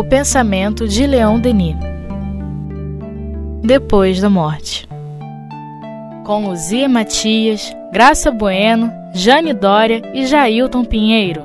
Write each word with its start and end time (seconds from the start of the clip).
O 0.00 0.04
pensamento 0.04 0.88
de 0.88 1.06
Leon 1.06 1.38
Denis. 1.38 1.76
Depois 3.62 4.18
da 4.18 4.30
morte. 4.30 4.88
Com 6.24 6.48
Luzia 6.48 6.88
Matias, 6.88 7.70
Graça 7.92 8.30
Bueno, 8.30 8.90
Jane 9.12 9.52
Dória 9.52 10.00
e 10.14 10.24
Jailton 10.24 10.86
Pinheiro. 10.86 11.42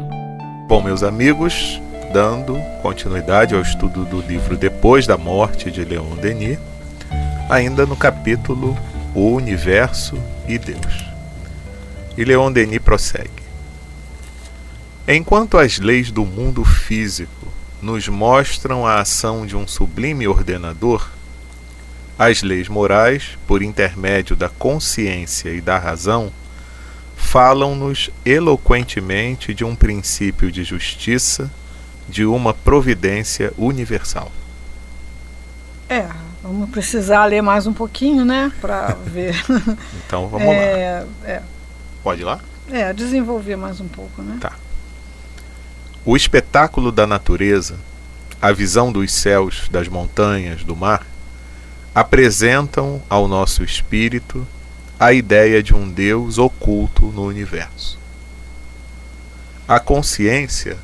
Bom, 0.70 0.82
meus 0.82 1.04
amigos, 1.04 1.82
dando 2.14 2.58
continuidade 2.82 3.54
ao 3.54 3.60
estudo 3.60 4.06
do 4.06 4.22
livro 4.22 4.56
Depois 4.56 5.06
da 5.06 5.18
Morte 5.18 5.70
de 5.70 5.84
Leon 5.84 6.16
Denis, 6.22 6.58
ainda 7.50 7.86
no 7.86 7.98
capítulo 7.98 8.74
O 9.14 9.32
Universo 9.32 10.18
e 10.48 10.58
Deus. 10.58 11.04
E 12.18 12.24
Leon 12.24 12.54
Denis 12.54 12.80
prossegue. 12.80 13.44
Enquanto 15.06 15.58
as 15.58 15.78
leis 15.78 16.10
do 16.10 16.26
mundo 16.26 16.64
físico 16.64 17.35
nos 17.86 18.08
mostram 18.08 18.84
a 18.84 19.00
ação 19.00 19.46
de 19.46 19.56
um 19.56 19.68
sublime 19.68 20.28
ordenador, 20.28 21.08
as 22.18 22.42
leis 22.42 22.68
morais, 22.68 23.38
por 23.46 23.62
intermédio 23.62 24.36
da 24.36 24.50
consciência 24.50 25.50
e 25.52 25.62
da 25.62 25.78
razão, 25.78 26.32
falam-nos 27.16 28.10
eloquentemente 28.26 29.54
de 29.54 29.64
um 29.64 29.76
princípio 29.76 30.52
de 30.52 30.64
justiça, 30.64 31.52
de 32.10 32.26
uma 32.26 32.56
providência 32.56 33.54
universal. 33.56 34.32
É, 35.88 36.08
vamos 36.42 36.72
precisar 36.72 37.26
ler 37.26 37.44
mais 37.44 37.68
um 37.68 37.74
pouquinho, 37.74 38.26
né, 38.26 38.52
para 38.60 38.98
ver. 39.06 39.36
então 40.08 40.28
vamos 40.28 40.48
é, 40.48 41.06
lá. 41.06 41.30
É. 41.30 41.42
Pode 42.02 42.22
ir 42.22 42.26
lá? 42.26 42.40
É, 42.68 42.92
desenvolver 42.94 43.56
mais 43.56 43.80
um 43.80 43.88
pouco, 43.88 44.24
né? 44.24 44.40
Tá. 44.42 44.54
O 46.08 46.16
espetáculo 46.16 46.92
da 46.92 47.08
natureza, 47.08 47.78
a 48.40 48.52
visão 48.52 48.92
dos 48.92 49.12
céus, 49.12 49.68
das 49.72 49.88
montanhas, 49.88 50.64
do 50.64 50.76
mar, 50.76 51.04
apresentam 51.96 53.02
ao 53.10 53.28
nosso 53.28 53.64
espírito 53.64 54.46
a 55.00 55.12
ideia 55.12 55.64
de 55.64 55.74
um 55.74 55.90
Deus 55.90 56.38
oculto 56.38 57.08
no 57.08 57.24
universo. 57.24 57.98
A 59.68 59.80
consciência 59.80 60.78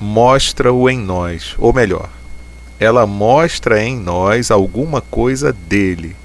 mostra-o 0.00 0.88
em 0.88 0.98
nós, 0.98 1.54
ou 1.58 1.70
melhor, 1.70 2.08
ela 2.80 3.06
mostra 3.06 3.84
em 3.84 3.94
nós 3.94 4.50
alguma 4.50 5.02
coisa 5.02 5.52
dele. 5.52 6.16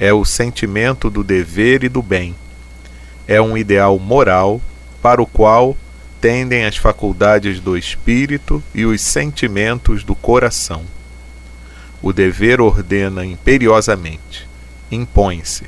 É 0.00 0.12
o 0.12 0.24
sentimento 0.24 1.08
do 1.08 1.22
dever 1.22 1.84
e 1.84 1.88
do 1.88 2.02
bem. 2.02 2.34
É 3.28 3.40
um 3.40 3.56
ideal 3.56 4.00
moral 4.00 4.60
para 5.00 5.22
o 5.22 5.26
qual 5.26 5.76
tendem 6.22 6.64
as 6.64 6.76
faculdades 6.76 7.58
do 7.58 7.76
espírito 7.76 8.62
e 8.72 8.86
os 8.86 9.00
sentimentos 9.00 10.04
do 10.04 10.14
coração. 10.14 10.84
O 12.00 12.12
dever 12.12 12.60
ordena 12.60 13.26
imperiosamente, 13.26 14.48
impõe-se. 14.88 15.64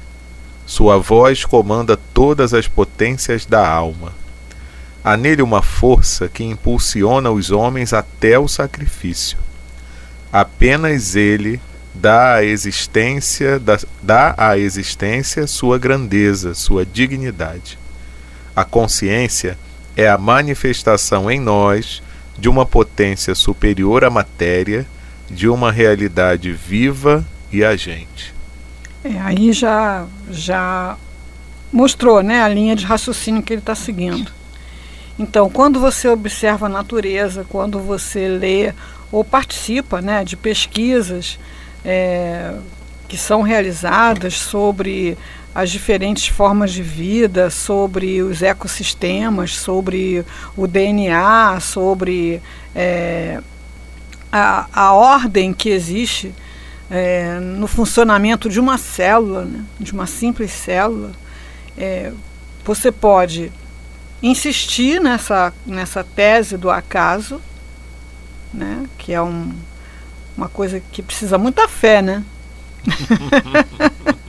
Sua 0.64 0.96
voz 0.96 1.44
comanda 1.44 1.96
todas 1.96 2.54
as 2.54 2.68
potências 2.68 3.44
da 3.44 3.68
alma. 3.68 4.12
Há 5.02 5.16
nele 5.16 5.42
uma 5.42 5.60
força 5.60 6.28
que 6.28 6.44
impulsiona 6.44 7.32
os 7.32 7.50
homens 7.50 7.92
até 7.92 8.38
o 8.38 8.46
sacrifício. 8.46 9.36
Apenas 10.32 11.16
ele 11.16 11.60
dá 11.92 12.34
à 12.34 12.44
existência, 12.44 13.60
dá 14.00 14.34
à 14.38 14.56
existência 14.56 15.48
sua 15.48 15.78
grandeza, 15.78 16.54
sua 16.54 16.86
dignidade. 16.86 17.76
A 18.54 18.64
consciência 18.64 19.58
é 19.96 20.08
a 20.08 20.18
manifestação 20.18 21.30
em 21.30 21.40
nós 21.40 22.02
de 22.38 22.48
uma 22.48 22.66
potência 22.66 23.34
superior 23.34 24.04
à 24.04 24.10
matéria, 24.10 24.86
de 25.30 25.48
uma 25.48 25.70
realidade 25.70 26.52
viva 26.52 27.24
e 27.52 27.64
agente. 27.64 28.34
É, 29.04 29.18
aí 29.20 29.52
já, 29.52 30.06
já 30.30 30.96
mostrou 31.72 32.22
né, 32.22 32.42
a 32.42 32.48
linha 32.48 32.74
de 32.74 32.84
raciocínio 32.84 33.42
que 33.42 33.52
ele 33.52 33.60
está 33.60 33.74
seguindo. 33.74 34.32
Então, 35.18 35.48
quando 35.48 35.78
você 35.78 36.08
observa 36.08 36.66
a 36.66 36.68
natureza, 36.68 37.46
quando 37.48 37.78
você 37.78 38.26
lê 38.26 38.72
ou 39.12 39.22
participa 39.22 40.00
né, 40.00 40.24
de 40.24 40.36
pesquisas 40.36 41.38
é, 41.84 42.54
que 43.06 43.16
são 43.16 43.42
realizadas 43.42 44.34
sobre 44.34 45.16
as 45.54 45.70
diferentes 45.70 46.26
formas 46.26 46.72
de 46.72 46.82
vida, 46.82 47.48
sobre 47.48 48.22
os 48.22 48.42
ecossistemas, 48.42 49.56
sobre 49.56 50.24
o 50.56 50.66
DNA, 50.66 51.60
sobre 51.60 52.42
é, 52.74 53.40
a, 54.32 54.66
a 54.72 54.92
ordem 54.92 55.52
que 55.52 55.68
existe 55.68 56.34
é, 56.90 57.38
no 57.38 57.68
funcionamento 57.68 58.48
de 58.48 58.58
uma 58.58 58.76
célula, 58.76 59.44
né, 59.44 59.64
de 59.78 59.92
uma 59.92 60.06
simples 60.06 60.50
célula. 60.50 61.12
É, 61.78 62.12
você 62.64 62.90
pode 62.90 63.52
insistir 64.20 65.00
nessa, 65.00 65.52
nessa 65.64 66.02
tese 66.02 66.56
do 66.56 66.68
acaso, 66.68 67.40
né, 68.52 68.86
que 68.98 69.12
é 69.12 69.22
um, 69.22 69.52
uma 70.36 70.48
coisa 70.48 70.82
que 70.90 71.00
precisa 71.00 71.38
muita 71.38 71.68
fé, 71.68 72.02
né? 72.02 72.24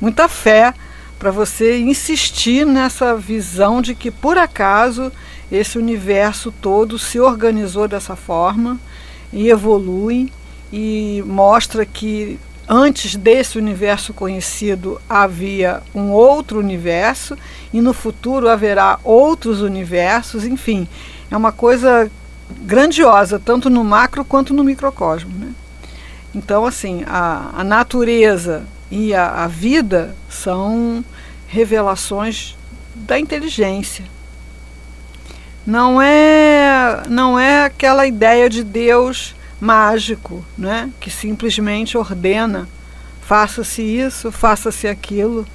muita 0.00 0.28
fé 0.28 0.74
para 1.18 1.30
você 1.30 1.78
insistir 1.78 2.64
nessa 2.64 3.14
visão 3.16 3.82
de 3.82 3.94
que 3.94 4.10
por 4.10 4.38
acaso 4.38 5.10
esse 5.50 5.78
universo 5.78 6.52
todo 6.52 6.98
se 6.98 7.18
organizou 7.18 7.88
dessa 7.88 8.14
forma 8.14 8.78
e 9.32 9.48
evolui 9.48 10.32
e 10.72 11.22
mostra 11.26 11.84
que 11.84 12.38
antes 12.68 13.16
desse 13.16 13.58
universo 13.58 14.12
conhecido 14.12 15.00
havia 15.08 15.82
um 15.94 16.10
outro 16.10 16.58
universo 16.58 17.36
e 17.72 17.80
no 17.80 17.94
futuro 17.94 18.48
haverá 18.48 19.00
outros 19.02 19.62
universos, 19.62 20.44
enfim, 20.44 20.86
é 21.30 21.36
uma 21.36 21.50
coisa 21.50 22.10
grandiosa, 22.62 23.40
tanto 23.42 23.70
no 23.70 23.82
macro 23.82 24.24
quanto 24.24 24.52
no 24.52 24.62
microcosmo. 24.62 25.32
Né? 25.38 25.52
Então, 26.34 26.66
assim, 26.66 27.04
a, 27.06 27.50
a 27.56 27.64
natureza 27.64 28.64
e 28.90 29.14
a, 29.14 29.44
a 29.44 29.46
vida 29.46 30.14
são 30.28 31.04
revelações 31.46 32.56
da 32.94 33.18
inteligência. 33.18 34.04
Não 35.66 36.00
é, 36.00 37.02
não 37.08 37.38
é 37.38 37.64
aquela 37.64 38.06
ideia 38.06 38.48
de 38.48 38.64
Deus 38.64 39.34
mágico, 39.60 40.44
né? 40.56 40.90
que 41.00 41.10
simplesmente 41.10 41.98
ordena 41.98 42.68
faça-se 43.28 43.82
isso, 43.82 44.32
faça-se 44.32 44.88
aquilo. 44.88 45.46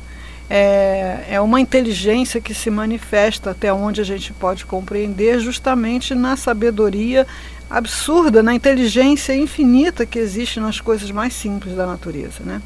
É, 0.48 1.26
é 1.30 1.42
uma 1.42 1.60
inteligência 1.60 2.40
que 2.40 2.54
se 2.54 2.70
manifesta 2.70 3.50
até 3.50 3.74
onde 3.74 4.00
a 4.00 4.04
gente 4.04 4.32
pode 4.34 4.66
compreender, 4.66 5.40
justamente 5.40 6.14
na 6.14 6.38
sabedoria 6.38 7.26
absurda, 7.68 8.44
na 8.44 8.54
inteligência 8.54 9.36
infinita 9.36 10.06
que 10.06 10.20
existe 10.20 10.60
nas 10.60 10.80
coisas 10.80 11.10
mais 11.10 11.34
simples 11.34 11.76
da 11.76 11.88
natureza. 11.88 12.44
Né? 12.46 12.62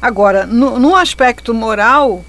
Agora, 0.00 0.46
no, 0.46 0.78
no 0.78 0.94
aspecto 0.94 1.54
moral, 1.54 2.24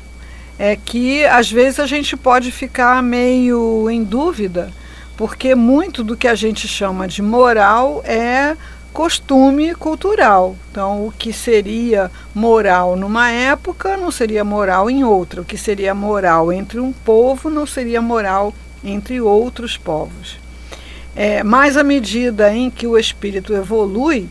é 0.57 0.75
que 0.75 1.25
às 1.25 1.51
vezes 1.51 1.79
a 1.79 1.85
gente 1.85 2.17
pode 2.17 2.51
ficar 2.51 3.01
meio 3.03 3.89
em 3.89 4.03
dúvida, 4.03 4.71
porque 5.15 5.55
muito 5.55 6.03
do 6.03 6.17
que 6.17 6.27
a 6.27 6.35
gente 6.35 6.67
chama 6.67 7.07
de 7.07 7.21
moral 7.21 8.01
é 8.05 8.55
costume 8.97 9.75
cultural. 9.75 10.55
Então, 10.71 11.05
o 11.05 11.11
que 11.11 11.31
seria 11.31 12.09
moral 12.33 12.95
numa 12.95 13.29
época 13.29 13.95
não 13.95 14.09
seria 14.09 14.43
moral 14.43 14.89
em 14.89 15.03
outra. 15.03 15.41
O 15.41 15.45
que 15.45 15.57
seria 15.57 15.93
moral 15.93 16.51
entre 16.51 16.79
um 16.79 16.91
povo 16.91 17.49
não 17.49 17.67
seria 17.67 18.01
moral 18.01 18.53
entre 18.83 19.21
outros 19.21 19.77
povos. 19.77 20.39
É, 21.15 21.43
mas 21.43 21.77
à 21.77 21.83
medida 21.83 22.51
em 22.53 22.69
que 22.69 22.87
o 22.87 22.97
espírito 22.97 23.53
evolui, 23.53 24.27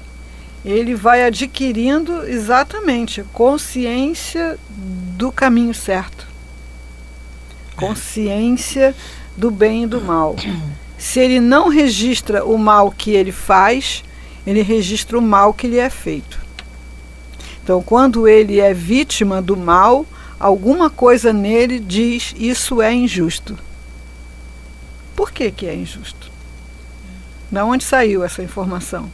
ele 0.67 0.97
vai 0.97 1.23
adquirindo 1.23 2.27
exatamente 2.27 3.23
consciência 3.33 4.59
do 4.69 5.31
caminho 5.31 5.73
certo, 5.73 6.27
consciência 7.77 8.93
do 9.37 9.49
bem 9.49 9.85
e 9.85 9.87
do 9.87 10.01
mal. 10.01 10.35
Se 10.99 11.21
ele 11.21 11.39
não 11.39 11.69
registra 11.69 12.45
o 12.45 12.59
mal 12.59 12.91
que 12.91 13.13
ele 13.13 13.31
faz, 13.31 14.03
ele 14.45 14.61
registra 14.61 15.17
o 15.17 15.23
mal 15.23 15.55
que 15.55 15.69
lhe 15.69 15.79
é 15.79 15.89
feito. 15.89 16.45
Então, 17.63 17.81
quando 17.81 18.27
ele 18.27 18.59
é 18.59 18.75
vítima 18.75 19.41
do 19.41 19.57
mal, 19.57 20.05
alguma 20.41 20.91
coisa 20.91 21.33
nele 21.33 21.79
diz 21.79 22.35
isso 22.37 22.83
é 22.83 22.93
injusto. 22.93 23.57
Por 25.15 25.31
que, 25.31 25.49
que 25.53 25.67
é 25.67 25.77
injusto? 25.77 26.29
Da 27.53 27.65
onde 27.65 27.85
saiu 27.85 28.25
essa 28.25 28.43
informação? 28.43 29.09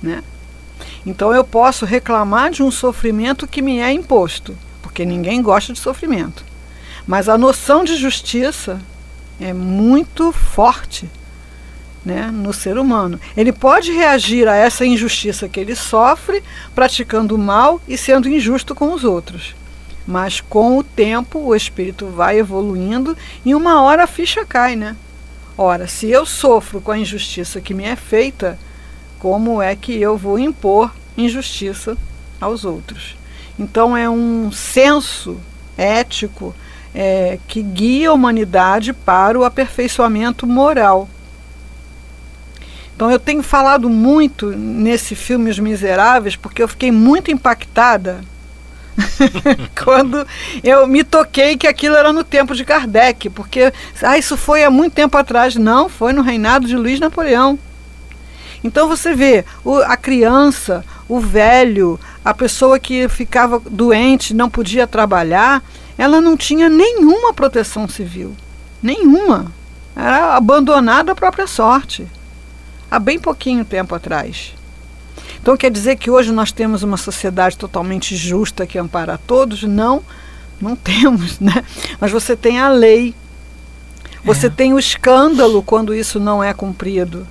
Né? 0.00 0.22
Então 1.04 1.32
eu 1.34 1.44
posso 1.44 1.84
reclamar 1.84 2.50
de 2.50 2.62
um 2.62 2.70
sofrimento 2.70 3.46
que 3.46 3.62
me 3.62 3.78
é 3.78 3.92
imposto, 3.92 4.56
porque 4.82 5.04
ninguém 5.04 5.42
gosta 5.42 5.72
de 5.72 5.78
sofrimento. 5.78 6.44
Mas 7.06 7.28
a 7.28 7.36
noção 7.36 7.84
de 7.84 7.96
justiça 7.96 8.80
é 9.40 9.52
muito 9.52 10.32
forte 10.32 11.08
né, 12.04 12.30
no 12.32 12.52
ser 12.52 12.78
humano. 12.78 13.18
Ele 13.36 13.52
pode 13.52 13.90
reagir 13.90 14.46
a 14.46 14.54
essa 14.54 14.84
injustiça 14.84 15.48
que 15.48 15.58
ele 15.58 15.74
sofre, 15.74 16.42
praticando 16.74 17.38
mal 17.38 17.80
e 17.88 17.96
sendo 17.96 18.28
injusto 18.28 18.74
com 18.74 18.92
os 18.92 19.04
outros. 19.04 19.54
Mas 20.06 20.40
com 20.40 20.76
o 20.76 20.84
tempo 20.84 21.38
o 21.38 21.54
espírito 21.54 22.06
vai 22.06 22.38
evoluindo 22.38 23.16
e 23.44 23.54
uma 23.54 23.80
hora 23.80 24.04
a 24.04 24.06
ficha 24.06 24.44
cai, 24.44 24.76
né? 24.76 24.96
Ora, 25.56 25.86
se 25.86 26.10
eu 26.10 26.26
sofro 26.26 26.80
com 26.80 26.90
a 26.90 26.98
injustiça 26.98 27.60
que 27.60 27.72
me 27.72 27.84
é 27.84 27.96
feita, 27.96 28.58
como 29.24 29.62
é 29.62 29.74
que 29.74 29.98
eu 29.98 30.18
vou 30.18 30.38
impor 30.38 30.94
injustiça 31.16 31.96
aos 32.38 32.62
outros? 32.62 33.16
Então 33.58 33.96
é 33.96 34.06
um 34.06 34.52
senso 34.52 35.40
ético 35.78 36.54
é, 36.94 37.38
que 37.48 37.62
guia 37.62 38.10
a 38.10 38.12
humanidade 38.12 38.92
para 38.92 39.38
o 39.38 39.42
aperfeiçoamento 39.42 40.46
moral. 40.46 41.08
Então 42.94 43.10
eu 43.10 43.18
tenho 43.18 43.42
falado 43.42 43.88
muito 43.88 44.50
nesse 44.50 45.14
filme 45.14 45.48
Os 45.48 45.58
Miseráveis 45.58 46.36
porque 46.36 46.62
eu 46.62 46.68
fiquei 46.68 46.92
muito 46.92 47.30
impactada 47.30 48.20
quando 49.82 50.26
eu 50.62 50.86
me 50.86 51.02
toquei 51.02 51.56
que 51.56 51.66
aquilo 51.66 51.96
era 51.96 52.12
no 52.12 52.24
tempo 52.24 52.54
de 52.54 52.62
Kardec, 52.62 53.30
porque 53.30 53.72
ah, 54.02 54.18
isso 54.18 54.36
foi 54.36 54.64
há 54.64 54.70
muito 54.70 54.92
tempo 54.92 55.16
atrás. 55.16 55.56
Não, 55.56 55.88
foi 55.88 56.12
no 56.12 56.20
reinado 56.20 56.66
de 56.66 56.76
Luiz 56.76 57.00
Napoleão. 57.00 57.58
Então 58.64 58.88
você 58.88 59.14
vê 59.14 59.44
o, 59.62 59.76
a 59.76 59.94
criança, 59.94 60.82
o 61.06 61.20
velho, 61.20 62.00
a 62.24 62.32
pessoa 62.32 62.78
que 62.78 63.06
ficava 63.10 63.60
doente, 63.60 64.32
não 64.32 64.48
podia 64.48 64.86
trabalhar, 64.86 65.62
ela 65.98 66.18
não 66.18 66.34
tinha 66.34 66.70
nenhuma 66.70 67.34
proteção 67.34 67.86
civil. 67.86 68.34
Nenhuma. 68.82 69.52
Era 69.94 70.34
abandonada 70.34 71.12
à 71.12 71.14
própria 71.14 71.46
sorte. 71.46 72.08
Há 72.90 72.98
bem 72.98 73.18
pouquinho 73.18 73.66
tempo 73.66 73.94
atrás. 73.94 74.54
Então 75.40 75.58
quer 75.58 75.70
dizer 75.70 75.96
que 75.96 76.10
hoje 76.10 76.32
nós 76.32 76.50
temos 76.50 76.82
uma 76.82 76.96
sociedade 76.96 77.58
totalmente 77.58 78.16
justa 78.16 78.66
que 78.66 78.78
ampara 78.78 79.14
a 79.14 79.18
todos? 79.18 79.62
Não, 79.62 80.02
não 80.58 80.74
temos, 80.74 81.38
né? 81.38 81.62
Mas 82.00 82.10
você 82.10 82.34
tem 82.34 82.58
a 82.58 82.70
lei. 82.70 83.14
Você 84.24 84.46
é. 84.46 84.50
tem 84.50 84.72
o 84.72 84.78
escândalo 84.78 85.62
quando 85.62 85.94
isso 85.94 86.18
não 86.18 86.42
é 86.42 86.54
cumprido. 86.54 87.26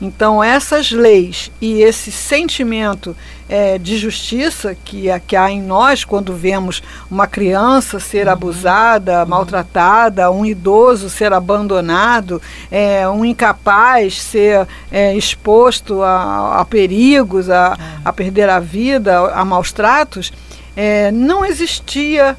Então, 0.00 0.42
essas 0.42 0.92
leis 0.92 1.50
e 1.60 1.82
esse 1.82 2.12
sentimento 2.12 3.16
é, 3.48 3.78
de 3.78 3.98
justiça 3.98 4.76
que, 4.84 5.06
que 5.26 5.34
há 5.34 5.50
em 5.50 5.60
nós 5.60 6.04
quando 6.04 6.34
vemos 6.34 6.80
uma 7.10 7.26
criança 7.26 7.98
ser 7.98 8.26
uhum. 8.26 8.32
abusada, 8.32 9.22
uhum. 9.22 9.28
maltratada, 9.28 10.30
um 10.30 10.46
idoso 10.46 11.10
ser 11.10 11.32
abandonado, 11.32 12.40
é, 12.70 13.08
um 13.08 13.24
incapaz 13.24 14.22
ser 14.22 14.68
é, 14.92 15.16
exposto 15.16 16.00
a, 16.00 16.60
a 16.60 16.64
perigos, 16.64 17.50
a, 17.50 17.76
é. 17.76 18.00
a, 18.04 18.12
perder 18.12 18.48
a 18.48 18.60
vida, 18.60 19.18
a, 19.32 19.44
maus 19.44 19.72
tratos, 19.72 20.32
é, 20.76 21.10
não 21.10 21.44
existia 21.44 22.36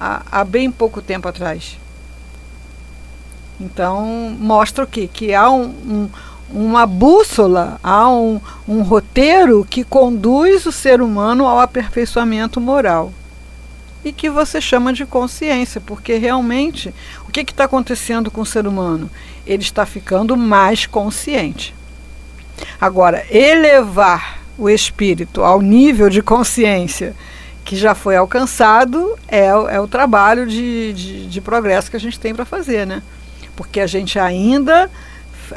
há, 0.00 0.22
há 0.32 0.42
bem 0.42 0.70
pouco 0.70 1.02
tempo 1.02 1.28
atrás. 1.28 1.76
Então, 3.60 4.36
mostra 4.38 4.84
o 4.84 4.86
quê? 4.86 5.10
Que 5.12 5.34
há 5.34 5.50
um, 5.50 5.64
um 5.64 6.08
uma 6.50 6.86
bússola, 6.86 7.78
há 7.82 8.08
um, 8.08 8.40
um 8.66 8.82
roteiro 8.82 9.66
que 9.68 9.84
conduz 9.84 10.66
o 10.66 10.72
ser 10.72 11.00
humano 11.02 11.46
ao 11.46 11.60
aperfeiçoamento 11.60 12.60
moral. 12.60 13.12
E 14.04 14.12
que 14.12 14.30
você 14.30 14.60
chama 14.60 14.92
de 14.92 15.04
consciência, 15.04 15.80
porque 15.80 16.16
realmente 16.16 16.94
o 17.26 17.32
que 17.32 17.40
está 17.40 17.64
acontecendo 17.64 18.30
com 18.30 18.40
o 18.40 18.46
ser 18.46 18.66
humano? 18.66 19.10
Ele 19.46 19.62
está 19.62 19.84
ficando 19.84 20.36
mais 20.36 20.86
consciente. 20.86 21.74
Agora, 22.80 23.24
elevar 23.30 24.38
o 24.56 24.68
espírito 24.68 25.42
ao 25.42 25.60
nível 25.60 26.08
de 26.08 26.22
consciência 26.22 27.14
que 27.64 27.76
já 27.76 27.94
foi 27.94 28.16
alcançado 28.16 29.16
é, 29.28 29.46
é 29.46 29.80
o 29.80 29.86
trabalho 29.86 30.46
de, 30.46 30.92
de, 30.94 31.26
de 31.26 31.40
progresso 31.40 31.90
que 31.90 31.96
a 31.96 32.00
gente 32.00 32.18
tem 32.18 32.34
para 32.34 32.44
fazer, 32.44 32.86
né? 32.86 33.02
Porque 33.54 33.80
a 33.80 33.86
gente 33.86 34.18
ainda 34.18 34.90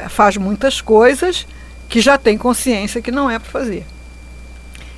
faz 0.08 0.36
muitas 0.36 0.80
coisas 0.80 1.46
que 1.88 2.00
já 2.00 2.16
tem 2.16 2.38
consciência 2.38 3.02
que 3.02 3.10
não 3.10 3.30
é 3.30 3.38
para 3.38 3.50
fazer. 3.50 3.84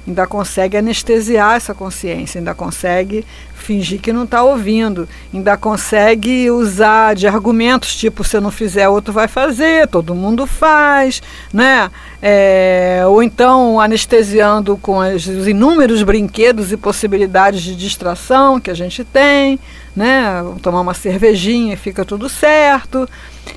Ainda 0.06 0.26
consegue 0.26 0.76
anestesiar 0.76 1.56
essa 1.56 1.72
consciência, 1.72 2.38
ainda 2.38 2.54
consegue 2.54 3.24
fingir 3.54 3.98
que 4.00 4.12
não 4.12 4.24
está 4.24 4.42
ouvindo, 4.42 5.08
ainda 5.32 5.56
consegue 5.56 6.50
usar 6.50 7.14
de 7.14 7.26
argumentos 7.26 7.96
tipo 7.96 8.22
se 8.22 8.36
eu 8.36 8.40
não 8.42 8.50
fizer, 8.50 8.86
outro 8.86 9.14
vai 9.14 9.26
fazer, 9.26 9.88
todo 9.88 10.14
mundo 10.14 10.46
faz, 10.46 11.22
né? 11.50 11.90
É, 12.20 13.02
ou 13.06 13.22
então 13.22 13.80
anestesiando 13.80 14.76
com 14.76 14.98
os 14.98 15.26
inúmeros 15.26 16.02
brinquedos 16.02 16.70
e 16.70 16.76
possibilidades 16.76 17.62
de 17.62 17.74
distração 17.74 18.60
que 18.60 18.70
a 18.70 18.74
gente 18.74 19.02
tem, 19.04 19.58
né? 19.94 20.42
Tomar 20.62 20.80
uma 20.80 20.94
cervejinha 20.94 21.74
e 21.74 21.76
fica 21.76 22.04
tudo 22.04 22.28
certo. 22.28 23.08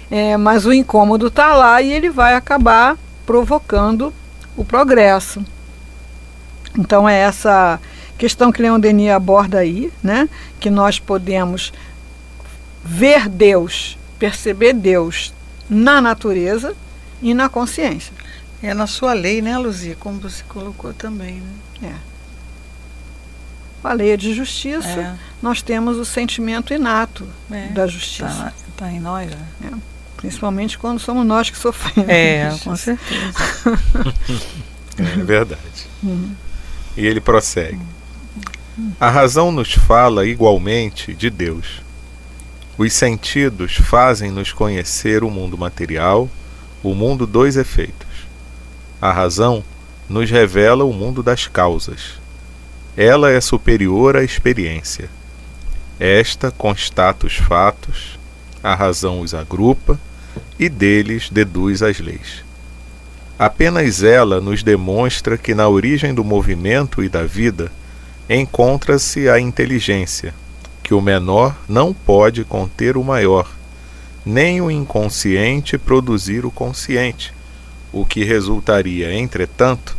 É, 0.10 0.38
mas 0.38 0.66
o 0.66 0.74
incômodo 0.74 1.28
está 1.28 1.56
lá 1.56 1.81
e 1.81 1.92
ele 1.92 2.10
vai 2.10 2.36
acabar 2.36 2.98
provocando 3.25 4.13
o 4.56 4.63
progresso. 4.63 5.44
Então 6.78 7.07
é 7.07 7.18
essa 7.18 7.80
questão 8.18 8.51
que 8.51 8.62
Leon 8.62 8.80
Denis 8.80 9.12
aborda 9.12 9.60
aí, 9.60 9.92
né? 10.04 10.30
Que 10.60 10.69
nós 10.69 11.00
podemos 11.00 11.74
ver 12.83 13.28
Deus, 13.28 13.98
perceber 14.18 14.74
Deus 14.74 15.33
na 15.69 16.00
natureza 16.00 16.75
e 17.22 17.33
na 17.33 17.50
consciência. 17.50 18.13
É 18.62 18.74
na 18.74 18.88
sua 18.88 19.13
lei, 19.13 19.42
né, 19.42 19.57
Luzia? 19.57 19.95
Como 20.00 20.19
você 20.19 20.44
colocou 20.48 20.94
também, 20.94 21.42
né? 21.81 21.90
É. 21.90 22.17
A 23.88 23.94
lei 23.94 24.18
de 24.18 24.34
justiça, 24.34 24.88
é. 24.88 25.16
nós 25.42 25.62
temos 25.62 25.98
o 25.98 26.04
sentimento 26.04 26.74
inato 26.74 27.25
é. 27.50 27.68
da 27.68 27.88
justiça. 27.88 28.54
Está 28.68 28.86
tá 28.86 28.92
em 28.92 29.00
nós, 29.00 29.31
né? 29.31 29.38
É. 29.63 29.78
Principalmente 30.18 30.78
quando 30.78 31.00
somos 31.00 31.25
nós 31.25 31.50
que 31.50 31.57
sofremos. 31.57 32.10
É, 32.10 32.54
com 32.66 32.75
certeza. 32.75 33.34
é 34.98 35.24
verdade. 35.24 35.88
Uhum. 36.04 36.36
E 36.98 37.06
ele 37.06 37.22
prossegue. 37.22 37.80
A 39.00 39.10
razão 39.10 39.54
nos 39.54 39.72
fala 39.72 40.28
igualmente 40.28 41.13
de 41.13 41.30
Deus. 41.30 41.81
Os 42.78 42.92
sentidos 42.92 43.75
fazem-nos 43.75 44.51
conhecer 44.51 45.24
o 45.24 45.31
mundo 45.31 45.57
material, 45.57 46.30
o 46.83 46.94
mundo 46.94 47.25
dos 47.25 47.56
efeitos. 47.56 48.28
A 49.02 49.14
razão 49.14 49.64
nos 50.09 50.30
revela 50.30 50.83
o 50.83 50.92
mundo 50.92 51.23
das 51.23 51.47
causas. 51.47 52.19
Ela 52.97 53.31
é 53.31 53.39
superior 53.39 54.18
à 54.18 54.23
experiência. 54.23 55.07
Esta 55.99 56.49
constata 56.49 57.27
os 57.27 57.35
fatos, 57.35 58.18
a 58.63 58.73
razão 58.73 59.21
os 59.21 59.35
agrupa 59.35 59.99
e 60.57 60.68
deles 60.68 61.30
deduz 61.30 61.83
as 61.83 61.99
leis. 61.99 62.44
Apenas 63.37 64.01
ela 64.01 64.42
nos 64.42 64.63
demonstra 64.63 65.37
que 65.37 65.54
na 65.54 65.68
origem 65.68 66.11
do 66.11 66.23
movimento 66.23 67.04
e 67.04 67.07
da 67.07 67.23
vida 67.23 67.71
encontra-se 68.27 69.30
a 69.30 69.39
inteligência, 69.39 70.33
que 70.81 70.95
o 70.95 70.99
menor 70.99 71.56
não 71.69 71.94
pode 71.94 72.44
conter 72.44 72.97
o 72.97 73.04
maior, 73.04 73.47
nem 74.25 74.59
o 74.59 74.71
inconsciente 74.71 75.77
produzir 75.77 76.47
o 76.47 76.51
consciente, 76.51 77.31
o 77.94 78.04
que 78.04 78.23
resultaria, 78.23 79.13
entretanto, 79.13 79.95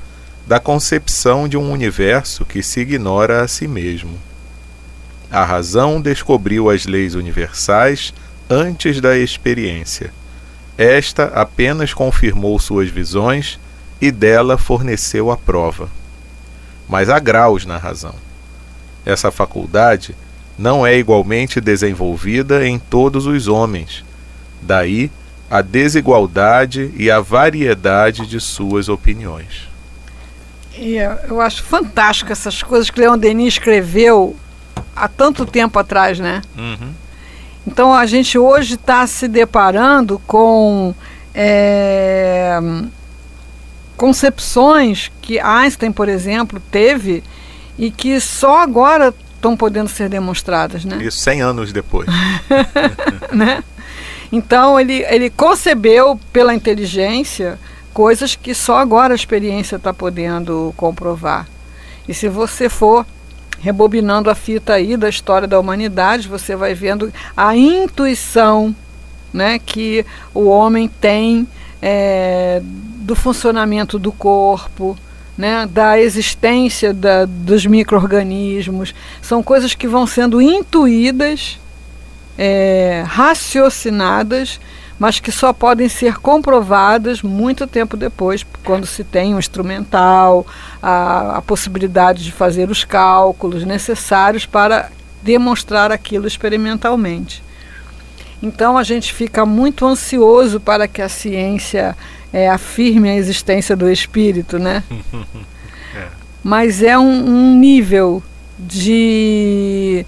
da 0.49 0.59
concepção 0.59 1.47
de 1.47 1.57
um 1.57 1.71
universo 1.71 2.45
que 2.45 2.63
se 2.63 2.81
ignora 2.81 3.43
a 3.43 3.49
si 3.49 3.69
mesmo. 3.69 4.19
A 5.31 5.45
razão 5.45 6.01
descobriu 6.01 6.69
as 6.69 6.87
leis 6.87 7.15
universais 7.15 8.13
antes 8.51 9.01
da 9.01 9.17
experiência 9.17 10.11
esta 10.79 11.25
apenas 11.35 11.93
confirmou 11.93 12.57
suas 12.61 12.89
visões 12.89 13.59
e 14.01 14.13
dela 14.13 14.57
forneceu 14.57 15.29
a 15.29 15.37
prova. 15.37 15.89
Mas 16.89 17.11
há 17.11 17.19
graus 17.19 17.67
na 17.67 17.77
razão. 17.77 18.15
Essa 19.05 19.33
faculdade 19.33 20.15
não 20.57 20.87
é 20.87 20.97
igualmente 20.97 21.61
desenvolvida 21.61 22.65
em 22.65 22.79
todos 22.79 23.27
os 23.27 23.49
homens. 23.49 24.05
Daí 24.63 25.11
a 25.51 25.63
desigualdade 25.63 26.93
e 26.97 27.11
a 27.11 27.19
variedade 27.19 28.25
de 28.25 28.39
suas 28.39 28.89
opiniões. 28.89 29.68
E 30.79 30.97
eu 31.29 31.41
acho 31.41 31.63
fantástico 31.63 32.31
essas 32.31 32.63
coisas 32.63 32.89
que 32.89 33.01
Leon 33.01 33.19
Denis 33.19 33.55
escreveu 33.55 34.37
há 34.95 35.09
tanto 35.09 35.45
tempo 35.45 35.79
atrás, 35.79 36.19
né? 36.19 36.43
Uhum. 36.57 36.93
Então 37.67 37.93
a 37.93 38.07
gente 38.07 38.39
hoje 38.39 38.75
está 38.75 39.07
se 39.07 39.29
deparando 39.29 40.21
com 40.27 40.95
é, 41.35 42.59
concepções 43.97 45.11
que 45.21 45.39
Einstein, 45.39 45.93
por 45.93 46.09
exemplo, 46.09 46.61
teve 46.71 47.23
e 47.77 47.91
que 47.91 48.19
só 48.21 48.61
agora 48.61 49.13
estão 49.35 49.57
podendo 49.57 49.89
ser 49.89 50.09
demonstradas, 50.09 50.85
né? 50.85 50.99
Isso 51.03 51.19
100 51.19 51.43
anos 51.43 51.73
depois. 51.73 52.09
né? 53.33 53.63
Então 54.33 54.79
ele, 54.79 55.05
ele 55.09 55.31
concebeu 55.31 56.19
pela 56.33 56.55
inteligência 56.55 57.59
coisas 57.99 58.37
que 58.37 58.55
só 58.55 58.79
agora 58.79 59.13
a 59.13 59.17
experiência 59.17 59.75
está 59.75 59.93
podendo 59.93 60.73
comprovar. 60.77 61.49
E 62.07 62.15
se 62.15 62.29
você 62.29 62.69
for 62.69 63.05
rebobinando 63.59 64.31
a 64.31 64.37
fita 64.37 64.75
aí 64.75 64.97
da 64.97 65.09
história 65.09 65.49
da 65.49 65.59
humanidade, 65.59 66.29
você 66.29 66.55
vai 66.55 66.75
vendo 66.75 67.13
a 67.37 67.57
intuição 67.57 68.73
né, 69.33 69.59
que 69.59 70.07
o 70.33 70.45
homem 70.45 70.87
tem 70.87 71.45
é, 71.83 72.63
do 72.63 73.17
funcionamento 73.17 73.99
do 73.99 74.13
corpo, 74.13 74.97
né, 75.37 75.69
da 75.69 76.01
existência 76.01 76.95
da, 76.95 77.25
dos 77.25 77.67
micro-organismos. 77.67 78.95
São 79.21 79.43
coisas 79.43 79.75
que 79.75 79.89
vão 79.89 80.07
sendo 80.07 80.41
intuídas, 80.41 81.59
é, 82.39 83.03
raciocinadas, 83.09 84.61
mas 84.99 85.21
que 85.21 85.31
só 85.31 85.53
podem 85.53 85.89
ser 85.89 86.19
comprovadas 86.19 87.23
muito 87.23 87.67
tempo 87.67 87.97
depois, 87.97 88.45
quando 88.65 88.87
se 88.87 89.05
tem 89.05 89.35
um 89.35 89.39
instrumental, 89.39 90.47
a, 90.83 91.37
a 91.37 91.43
possibilidade 91.43 92.25
de 92.25 92.33
fazer 92.33 92.69
os 92.71 92.85
cálculos 92.85 93.65
necessários 93.65 94.45
para 94.45 94.91
demonstrar 95.23 95.93
aquilo 95.93 96.27
experimentalmente. 96.27 97.43
Então 98.43 98.77
a 98.77 98.83
gente 98.83 99.13
fica 99.13 99.45
muito 99.45 99.87
ansioso 99.87 100.61
para 100.61 100.89
que 100.89 101.03
a 101.03 101.09
ciência 101.09 101.97
é, 102.33 102.49
afirme 102.49 103.09
a 103.09 103.17
existência 103.17 103.77
do 103.77 103.91
espírito, 103.91 104.59
né? 104.59 104.83
é. 105.95 106.07
Mas 106.43 106.83
é 106.83 106.99
um, 106.99 107.05
um 107.05 107.55
nível 107.59 108.23
de 108.59 110.05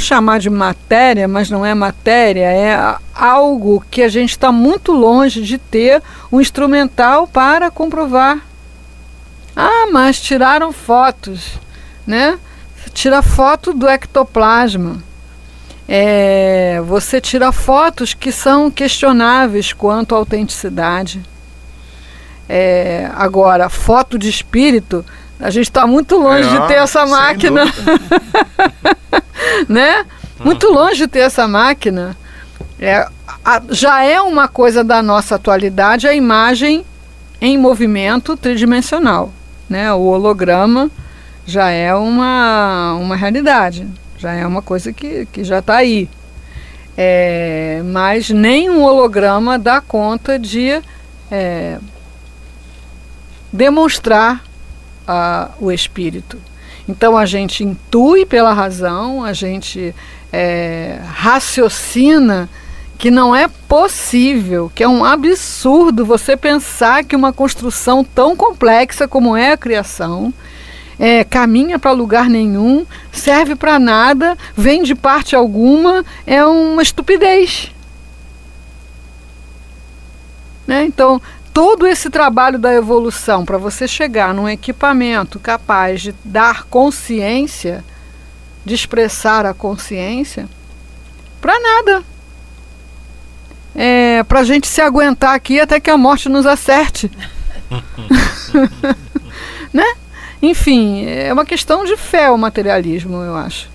chamar 0.00 0.38
de 0.38 0.50
matéria, 0.50 1.28
mas 1.28 1.50
não 1.50 1.64
é 1.64 1.74
matéria, 1.74 2.44
é 2.44 2.96
algo 3.14 3.84
que 3.90 4.02
a 4.02 4.08
gente 4.08 4.30
está 4.30 4.50
muito 4.50 4.92
longe 4.92 5.42
de 5.42 5.58
ter 5.58 6.02
um 6.30 6.40
instrumental 6.40 7.26
para 7.26 7.70
comprovar. 7.70 8.38
Ah, 9.54 9.88
mas 9.92 10.20
tiraram 10.20 10.72
fotos, 10.72 11.58
né? 12.06 12.38
Tira 12.92 13.22
foto 13.22 13.72
do 13.72 13.88
ectoplasma. 13.88 15.02
É, 15.88 16.80
você 16.86 17.20
tira 17.20 17.50
fotos 17.50 18.14
que 18.14 18.30
são 18.30 18.70
questionáveis 18.70 19.72
quanto 19.72 20.14
à 20.14 20.18
autenticidade. 20.18 21.20
É, 22.48 23.10
agora, 23.14 23.68
foto 23.68 24.18
de 24.18 24.28
espírito, 24.28 25.04
a 25.38 25.50
gente 25.50 25.64
está 25.64 25.86
muito 25.86 26.16
longe 26.16 26.48
é, 26.48 26.60
de 26.60 26.68
ter 26.68 26.74
essa 26.74 27.06
máquina. 27.06 27.64
né? 29.68 30.04
Muito 30.38 30.66
uhum. 30.68 30.74
longe 30.74 30.98
de 30.98 31.08
ter 31.08 31.20
essa 31.20 31.46
máquina. 31.46 32.16
É, 32.78 33.06
a, 33.44 33.62
já 33.70 34.02
é 34.02 34.20
uma 34.20 34.48
coisa 34.48 34.82
da 34.82 35.02
nossa 35.02 35.34
atualidade 35.34 36.08
a 36.08 36.14
imagem 36.14 36.84
em 37.40 37.58
movimento 37.58 38.36
tridimensional. 38.36 39.32
Né? 39.68 39.92
O 39.92 40.00
holograma 40.00 40.90
já 41.46 41.70
é 41.70 41.94
uma, 41.94 42.94
uma 42.94 43.16
realidade, 43.16 43.86
já 44.16 44.32
é 44.32 44.46
uma 44.46 44.62
coisa 44.62 44.92
que, 44.92 45.26
que 45.26 45.44
já 45.44 45.58
está 45.58 45.76
aí. 45.76 46.08
É, 46.96 47.82
mas 47.84 48.30
nem 48.30 48.68
um 48.68 48.82
holograma 48.82 49.58
dá 49.58 49.80
conta 49.80 50.38
de 50.38 50.82
é, 51.30 51.78
demonstrar 53.52 54.44
uh, 55.08 55.50
o 55.64 55.72
espírito. 55.72 56.38
Então 56.90 57.16
a 57.16 57.24
gente 57.24 57.62
intui 57.62 58.26
pela 58.26 58.52
razão, 58.52 59.24
a 59.24 59.32
gente 59.32 59.94
é, 60.32 61.00
raciocina 61.06 62.48
que 62.98 63.10
não 63.10 63.34
é 63.34 63.48
possível, 63.48 64.70
que 64.74 64.82
é 64.82 64.88
um 64.88 65.04
absurdo 65.04 66.04
você 66.04 66.36
pensar 66.36 67.02
que 67.04 67.16
uma 67.16 67.32
construção 67.32 68.04
tão 68.04 68.36
complexa 68.36 69.08
como 69.08 69.34
é 69.36 69.52
a 69.52 69.56
criação 69.56 70.34
é, 70.98 71.24
caminha 71.24 71.78
para 71.78 71.92
lugar 71.92 72.28
nenhum, 72.28 72.84
serve 73.10 73.54
para 73.54 73.78
nada, 73.78 74.36
vem 74.54 74.82
de 74.82 74.94
parte 74.94 75.34
alguma, 75.34 76.04
é 76.26 76.44
uma 76.44 76.82
estupidez. 76.82 77.72
Né? 80.66 80.84
Então, 80.84 81.22
todo 81.52 81.86
esse 81.86 82.10
trabalho 82.10 82.58
da 82.58 82.72
evolução 82.72 83.44
para 83.44 83.58
você 83.58 83.86
chegar 83.86 84.34
num 84.34 84.48
equipamento 84.48 85.38
capaz 85.38 86.02
de 86.02 86.14
dar 86.24 86.64
consciência, 86.64 87.84
de 88.64 88.74
expressar 88.74 89.46
a 89.46 89.54
consciência, 89.54 90.48
para 91.40 91.58
nada. 91.58 92.02
É, 93.74 94.24
para 94.24 94.40
a 94.40 94.44
gente 94.44 94.66
se 94.66 94.80
aguentar 94.80 95.34
aqui 95.34 95.60
até 95.60 95.78
que 95.78 95.90
a 95.90 95.96
morte 95.96 96.28
nos 96.28 96.44
acerte. 96.44 97.10
né? 99.72 99.94
Enfim, 100.42 101.04
é 101.06 101.32
uma 101.32 101.44
questão 101.44 101.84
de 101.84 101.96
fé 101.96 102.30
o 102.30 102.38
materialismo, 102.38 103.22
eu 103.22 103.36
acho. 103.36 103.68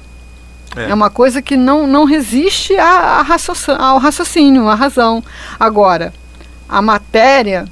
É, 0.76 0.90
é 0.90 0.94
uma 0.94 1.10
coisa 1.10 1.42
que 1.42 1.56
não, 1.56 1.88
não 1.88 2.04
resiste 2.04 2.78
a, 2.78 3.22
a 3.22 3.38
ao 3.78 3.98
raciocínio, 3.98 4.68
à 4.68 4.76
razão. 4.76 5.24
Agora, 5.60 6.14
a 6.68 6.82
matéria, 6.82 7.66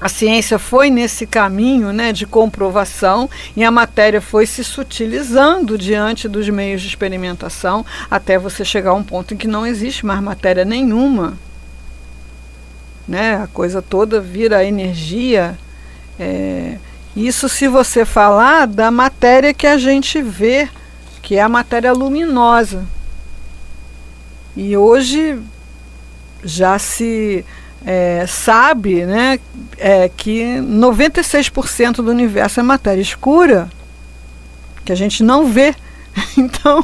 a 0.00 0.08
ciência 0.08 0.58
foi 0.58 0.90
nesse 0.90 1.26
caminho 1.26 1.92
né, 1.92 2.12
de 2.12 2.26
comprovação 2.26 3.30
e 3.56 3.64
a 3.64 3.70
matéria 3.70 4.20
foi 4.20 4.46
se 4.46 4.62
sutilizando 4.62 5.78
diante 5.78 6.28
dos 6.28 6.48
meios 6.48 6.82
de 6.82 6.88
experimentação 6.88 7.84
até 8.10 8.38
você 8.38 8.64
chegar 8.64 8.90
a 8.90 8.94
um 8.94 9.02
ponto 9.02 9.32
em 9.32 9.36
que 9.36 9.48
não 9.48 9.66
existe 9.66 10.04
mais 10.04 10.20
matéria 10.20 10.64
nenhuma. 10.64 11.38
Né? 13.08 13.36
A 13.42 13.46
coisa 13.46 13.80
toda 13.80 14.20
vira 14.20 14.64
energia. 14.64 15.58
É, 16.18 16.76
isso 17.16 17.48
se 17.48 17.66
você 17.66 18.04
falar 18.04 18.66
da 18.66 18.90
matéria 18.90 19.54
que 19.54 19.66
a 19.66 19.78
gente 19.78 20.20
vê, 20.20 20.68
que 21.22 21.36
é 21.36 21.42
a 21.42 21.48
matéria 21.48 21.92
luminosa. 21.92 22.84
E 24.54 24.76
hoje 24.76 25.38
já 26.44 26.78
se 26.78 27.44
é, 27.84 28.26
sabe 28.26 29.06
né, 29.06 29.38
é, 29.78 30.08
que 30.08 30.58
96% 30.60 31.96
do 31.96 32.10
universo 32.10 32.58
é 32.58 32.62
matéria 32.62 33.00
escura, 33.00 33.68
que 34.84 34.92
a 34.92 34.96
gente 34.96 35.22
não 35.22 35.46
vê. 35.46 35.74
Então, 36.38 36.82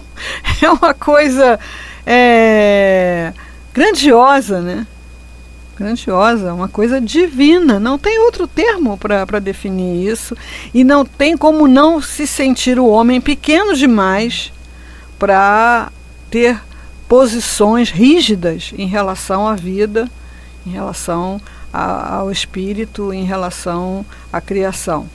é 0.61 0.71
uma 0.71 0.93
coisa 0.93 1.59
é, 2.07 3.33
grandiosa, 3.73 4.61
né? 4.61 4.87
Grandiosa, 5.75 6.53
uma 6.53 6.69
coisa 6.69 7.01
divina. 7.01 7.81
Não 7.81 7.99
tem 7.99 8.19
outro 8.19 8.47
termo 8.47 8.99
para 8.99 9.41
definir 9.41 10.07
isso. 10.07 10.37
E 10.75 10.85
não 10.85 11.03
tem 11.03 11.35
como 11.35 11.67
não 11.67 12.01
se 12.03 12.27
sentir 12.27 12.79
o 12.79 12.87
homem 12.87 13.23
pequeno 13.23 13.75
demais 13.75 14.53
para 15.19 15.91
ter 16.31 16.61
posições 17.13 17.91
rígidas 17.91 18.73
em 18.75 18.87
relação 18.87 19.47
à 19.47 19.55
vida, 19.55 20.09
em 20.67 20.71
relação 20.71 21.39
a, 21.71 22.15
ao 22.15 22.33
espírito, 22.33 23.13
em 23.13 23.23
relação 23.23 24.03
à 24.33 24.41
criação. 24.41 25.11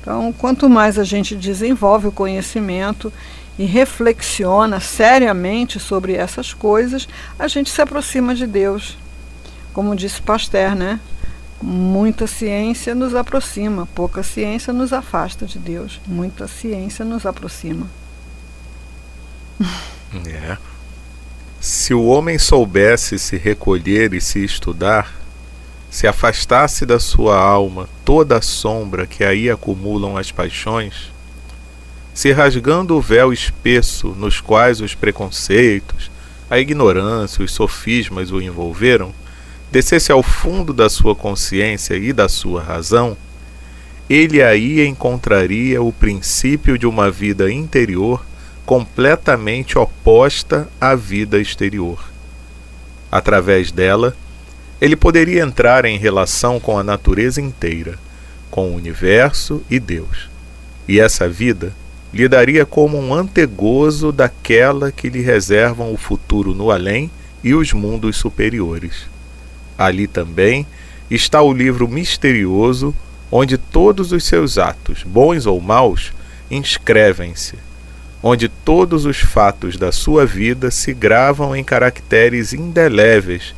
Então, 0.00 0.32
quanto 0.36 0.68
mais 0.68 0.98
a 0.98 1.04
gente 1.04 1.36
desenvolve 1.36 2.08
o 2.08 2.12
conhecimento 2.12 3.12
e 3.56 3.64
reflexiona 3.64 4.80
seriamente 4.80 5.78
sobre 5.78 6.14
essas 6.14 6.52
coisas, 6.52 7.06
a 7.38 7.46
gente 7.46 7.70
se 7.70 7.80
aproxima 7.80 8.34
de 8.34 8.44
Deus. 8.44 8.98
Como 9.72 9.94
disse 9.94 10.20
Pasteur, 10.20 10.74
né? 10.74 10.98
Muita 11.62 12.26
ciência 12.26 12.92
nos 12.92 13.14
aproxima, 13.14 13.86
pouca 13.94 14.24
ciência 14.24 14.72
nos 14.72 14.92
afasta 14.92 15.46
de 15.46 15.60
Deus. 15.60 16.00
Muita 16.08 16.48
ciência 16.48 17.04
nos 17.04 17.24
aproxima. 17.24 17.86
É. 20.26 20.69
Se 21.60 21.92
o 21.92 22.06
homem 22.06 22.38
soubesse 22.38 23.18
se 23.18 23.36
recolher 23.36 24.14
e 24.14 24.20
se 24.20 24.42
estudar, 24.42 25.14
se 25.90 26.06
afastasse 26.06 26.86
da 26.86 26.98
sua 26.98 27.36
alma 27.36 27.86
toda 28.02 28.38
a 28.38 28.42
sombra 28.42 29.06
que 29.06 29.22
aí 29.22 29.50
acumulam 29.50 30.16
as 30.16 30.32
paixões, 30.32 31.12
se 32.14 32.32
rasgando 32.32 32.96
o 32.96 33.00
véu 33.00 33.30
espesso 33.30 34.08
nos 34.08 34.40
quais 34.40 34.80
os 34.80 34.94
preconceitos, 34.94 36.10
a 36.48 36.58
ignorância, 36.58 37.44
os 37.44 37.52
sofismas 37.52 38.32
o 38.32 38.40
envolveram, 38.40 39.12
descesse 39.70 40.10
ao 40.10 40.22
fundo 40.22 40.72
da 40.72 40.88
sua 40.88 41.14
consciência 41.14 41.94
e 41.94 42.10
da 42.10 42.26
sua 42.26 42.62
razão, 42.62 43.18
ele 44.08 44.42
aí 44.42 44.86
encontraria 44.86 45.82
o 45.82 45.92
princípio 45.92 46.78
de 46.78 46.86
uma 46.86 47.10
vida 47.10 47.52
interior 47.52 48.24
completamente 48.70 49.76
oposta 49.76 50.68
à 50.80 50.94
vida 50.94 51.40
exterior. 51.40 52.08
Através 53.10 53.72
dela, 53.72 54.14
ele 54.80 54.94
poderia 54.94 55.42
entrar 55.42 55.84
em 55.84 55.98
relação 55.98 56.60
com 56.60 56.78
a 56.78 56.84
natureza 56.84 57.40
inteira, 57.40 57.98
com 58.48 58.70
o 58.70 58.76
universo 58.76 59.60
e 59.68 59.80
Deus. 59.80 60.30
E 60.86 61.00
essa 61.00 61.28
vida 61.28 61.72
lhe 62.14 62.28
daria 62.28 62.64
como 62.64 62.96
um 62.96 63.12
antegozo 63.12 64.12
daquela 64.12 64.92
que 64.92 65.08
lhe 65.08 65.20
reservam 65.20 65.92
o 65.92 65.96
futuro 65.96 66.54
no 66.54 66.70
além 66.70 67.10
e 67.42 67.54
os 67.54 67.72
mundos 67.72 68.18
superiores. 68.18 69.08
Ali 69.76 70.06
também 70.06 70.64
está 71.10 71.42
o 71.42 71.52
livro 71.52 71.88
misterioso 71.88 72.94
onde 73.32 73.58
todos 73.58 74.12
os 74.12 74.22
seus 74.22 74.58
atos, 74.58 75.02
bons 75.02 75.44
ou 75.44 75.60
maus, 75.60 76.12
inscrevem-se, 76.48 77.56
onde 78.22 78.48
todos 78.48 79.04
os 79.04 79.18
fatos 79.18 79.76
da 79.76 79.90
sua 79.90 80.26
vida 80.26 80.70
se 80.70 80.92
gravam 80.92 81.56
em 81.56 81.64
caracteres 81.64 82.52
indeléveis 82.52 83.54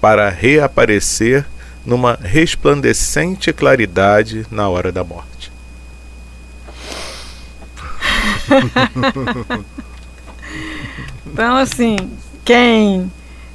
para 0.00 0.28
reaparecer 0.30 1.44
numa 1.84 2.18
resplandecente 2.20 3.52
claridade 3.52 4.46
na 4.50 4.68
hora 4.68 4.90
da 4.90 5.04
morte. 5.04 5.52
então, 11.26 11.56
assim, 11.56 11.96
quem 12.44 13.10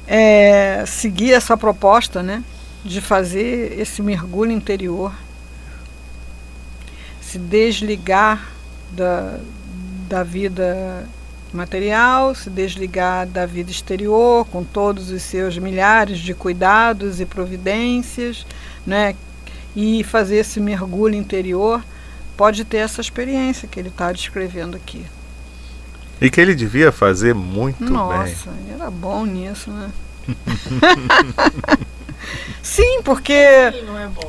é, 0.06 0.84
seguir 0.86 1.32
essa 1.32 1.56
proposta, 1.56 2.22
né, 2.22 2.44
de 2.84 3.00
fazer 3.00 3.78
esse 3.78 4.02
mergulho 4.02 4.52
interior, 4.52 5.12
se 7.20 7.38
desligar 7.38 8.48
da, 8.90 9.38
da 10.12 10.22
vida 10.22 11.06
material, 11.54 12.34
se 12.34 12.50
desligar 12.50 13.26
da 13.26 13.46
vida 13.46 13.70
exterior, 13.70 14.46
com 14.46 14.62
todos 14.62 15.10
os 15.10 15.22
seus 15.22 15.56
milhares 15.56 16.18
de 16.18 16.34
cuidados 16.34 17.18
e 17.18 17.24
providências, 17.24 18.46
né, 18.86 19.16
e 19.74 20.04
fazer 20.04 20.36
esse 20.36 20.60
mergulho 20.60 21.14
interior, 21.14 21.82
pode 22.36 22.62
ter 22.62 22.78
essa 22.78 23.00
experiência 23.00 23.66
que 23.66 23.80
ele 23.80 23.88
está 23.88 24.12
descrevendo 24.12 24.76
aqui. 24.76 25.06
E 26.20 26.28
que 26.28 26.38
ele 26.38 26.54
devia 26.54 26.92
fazer 26.92 27.34
muito 27.34 27.82
Nossa, 27.82 28.22
bem. 28.22 28.34
Nossa, 28.34 28.50
era 28.74 28.90
bom 28.90 29.24
nisso, 29.24 29.70
né? 29.70 29.90
Sim, 32.62 33.02
porque 33.02 33.32
é, 33.32 33.74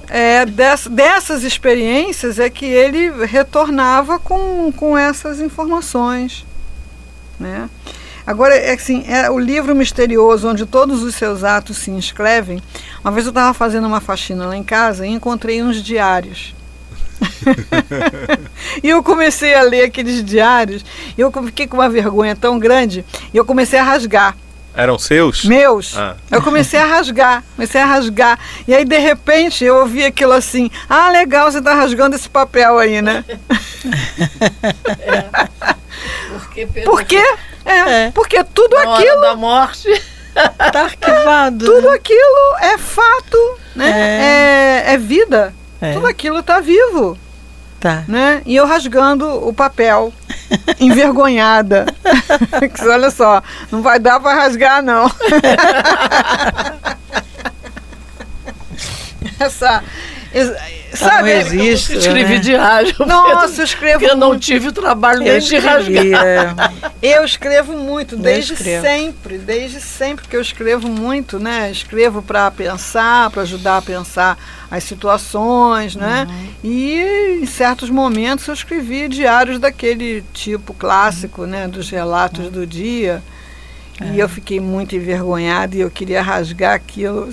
é 0.10 0.46
dess, 0.46 0.88
dessas 0.88 1.44
experiências 1.44 2.40
é 2.40 2.50
que 2.50 2.66
ele 2.66 3.26
retornava 3.26 4.20
com, 4.20 4.72
com 4.72 4.98
essas 4.98 5.40
informações. 5.40 6.46
Né? 7.40 7.70
Agora, 8.26 8.56
é 8.56 8.74
assim, 8.74 9.04
é 9.08 9.30
o 9.30 9.38
livro 9.38 9.76
misterioso 9.76 10.50
onde 10.50 10.66
todos 10.66 11.04
os 11.04 11.14
seus 11.16 11.44
atos 11.44 11.78
se 11.78 11.92
inscrevem. 11.92 12.62
Uma 13.04 13.12
vez 13.12 13.26
eu 13.26 13.32
estava 13.32 13.54
fazendo 13.54 13.86
uma 13.86 14.00
faxina 14.00 14.46
lá 14.46 14.56
em 14.56 14.64
casa 14.64 15.06
e 15.06 15.12
encontrei 15.12 15.62
uns 15.62 15.84
diários. 15.84 16.56
e 18.82 18.90
eu 18.90 19.04
comecei 19.04 19.54
a 19.54 19.62
ler 19.62 19.84
aqueles 19.84 20.24
diários, 20.24 20.86
e 21.18 21.22
eu 21.22 21.32
fiquei 21.32 21.68
com 21.68 21.78
uma 21.78 21.90
vergonha 21.90 22.36
tão 22.36 22.58
grande, 22.58 23.06
e 23.34 23.38
eu 23.38 23.46
comecei 23.46 23.80
a 23.80 23.84
rasgar. 23.84 24.36
Eram 24.76 24.98
seus? 24.98 25.46
Meus. 25.46 25.96
Ah. 25.98 26.16
Eu 26.32 26.42
comecei 26.42 26.80
a 26.80 26.86
rasgar, 26.86 27.44
comecei 27.56 27.80
a 27.80 27.86
rasgar. 27.86 28.40
E 28.68 28.74
aí, 28.74 28.84
de 28.84 28.98
repente, 28.98 29.64
eu 29.64 29.78
ouvi 29.78 30.04
aquilo 30.04 30.34
assim: 30.34 30.70
ah, 30.90 31.10
legal, 31.10 31.52
você 31.52 31.60
está 31.60 31.76
rasgando 31.76 32.16
esse 32.16 32.28
papel 32.28 32.80
aí, 32.80 33.02
né? 33.02 33.24
é. 35.00 35.26
Porque, 36.30 36.66
Por 36.84 37.04
quê? 37.04 37.24
É, 37.66 38.06
é, 38.06 38.12
porque 38.12 38.44
tudo 38.44 38.76
Na 38.76 38.96
aquilo. 38.96 39.22
da 39.22 39.36
morte. 39.36 39.88
Está 40.36 40.82
arquivado. 40.84 41.66
Tudo 41.66 41.90
né? 41.90 41.96
aquilo 41.96 42.58
é 42.60 42.78
fato, 42.78 43.60
né? 43.76 43.92
É, 44.86 44.92
é, 44.92 44.94
é 44.94 44.98
vida. 44.98 45.54
É. 45.80 45.94
Tudo 45.94 46.08
aquilo 46.08 46.40
está 46.40 46.60
vivo. 46.60 47.18
Tá. 47.84 48.04
Né? 48.08 48.42
E 48.46 48.56
eu 48.56 48.66
rasgando 48.66 49.28
o 49.46 49.54
papel, 49.54 50.14
envergonhada. 50.80 51.86
Olha 52.88 53.12
só, 53.12 53.44
não 53.70 53.82
vai 53.82 54.00
dar 54.00 54.22
para 54.22 54.42
rasgar, 54.42 54.82
não. 54.82 55.12
Essa. 59.38 59.84
Sabe, 60.94 61.34
não 61.34 61.40
existe. 61.40 61.94
Eu 61.94 62.00
escrevi 62.00 62.34
né? 62.34 62.40
diário. 62.40 62.96
Nossa, 63.06 63.62
eu 63.62 63.66
escrevo. 63.66 64.00
Porque 64.00 64.12
eu 64.12 64.18
não 64.18 64.38
tive 64.38 64.70
o 64.70 64.72
trabalho 64.72 65.20
nem 65.20 65.40
de 65.40 65.58
rasgar. 65.58 66.06
É. 66.06 66.54
Eu 67.02 67.24
escrevo 67.24 67.74
muito, 67.74 68.16
desde 68.16 68.56
sempre, 68.56 69.38
desde 69.38 69.82
sempre 69.82 70.28
que 70.28 70.36
eu 70.36 70.42
escrevo 70.42 70.88
muito, 70.88 71.40
né? 71.40 71.70
Escrevo 71.72 72.22
para 72.22 72.50
pensar, 72.52 73.30
para 73.30 73.42
ajudar 73.42 73.78
a 73.78 73.82
pensar 73.82 74.38
as 74.70 74.84
situações, 74.84 75.96
né? 75.96 76.28
Uhum. 76.30 76.48
E 76.64 77.40
em 77.42 77.46
certos 77.46 77.90
momentos 77.90 78.48
eu 78.48 78.54
escrevi 78.54 79.08
diários 79.08 79.60
daquele 79.60 80.24
tipo 80.34 80.74
clássico, 80.74 81.46
né? 81.46 81.68
Dos 81.68 81.90
relatos 81.90 82.46
uhum. 82.46 82.52
do 82.52 82.68
dia. 82.68 83.22
É. 84.02 84.14
E 84.14 84.20
eu 84.20 84.28
fiquei 84.28 84.60
muito 84.60 84.96
envergonhada 84.96 85.76
e 85.76 85.82
eu 85.82 85.92
queria 85.92 86.22
rasgar 86.22 86.74
aquilo. 86.74 87.30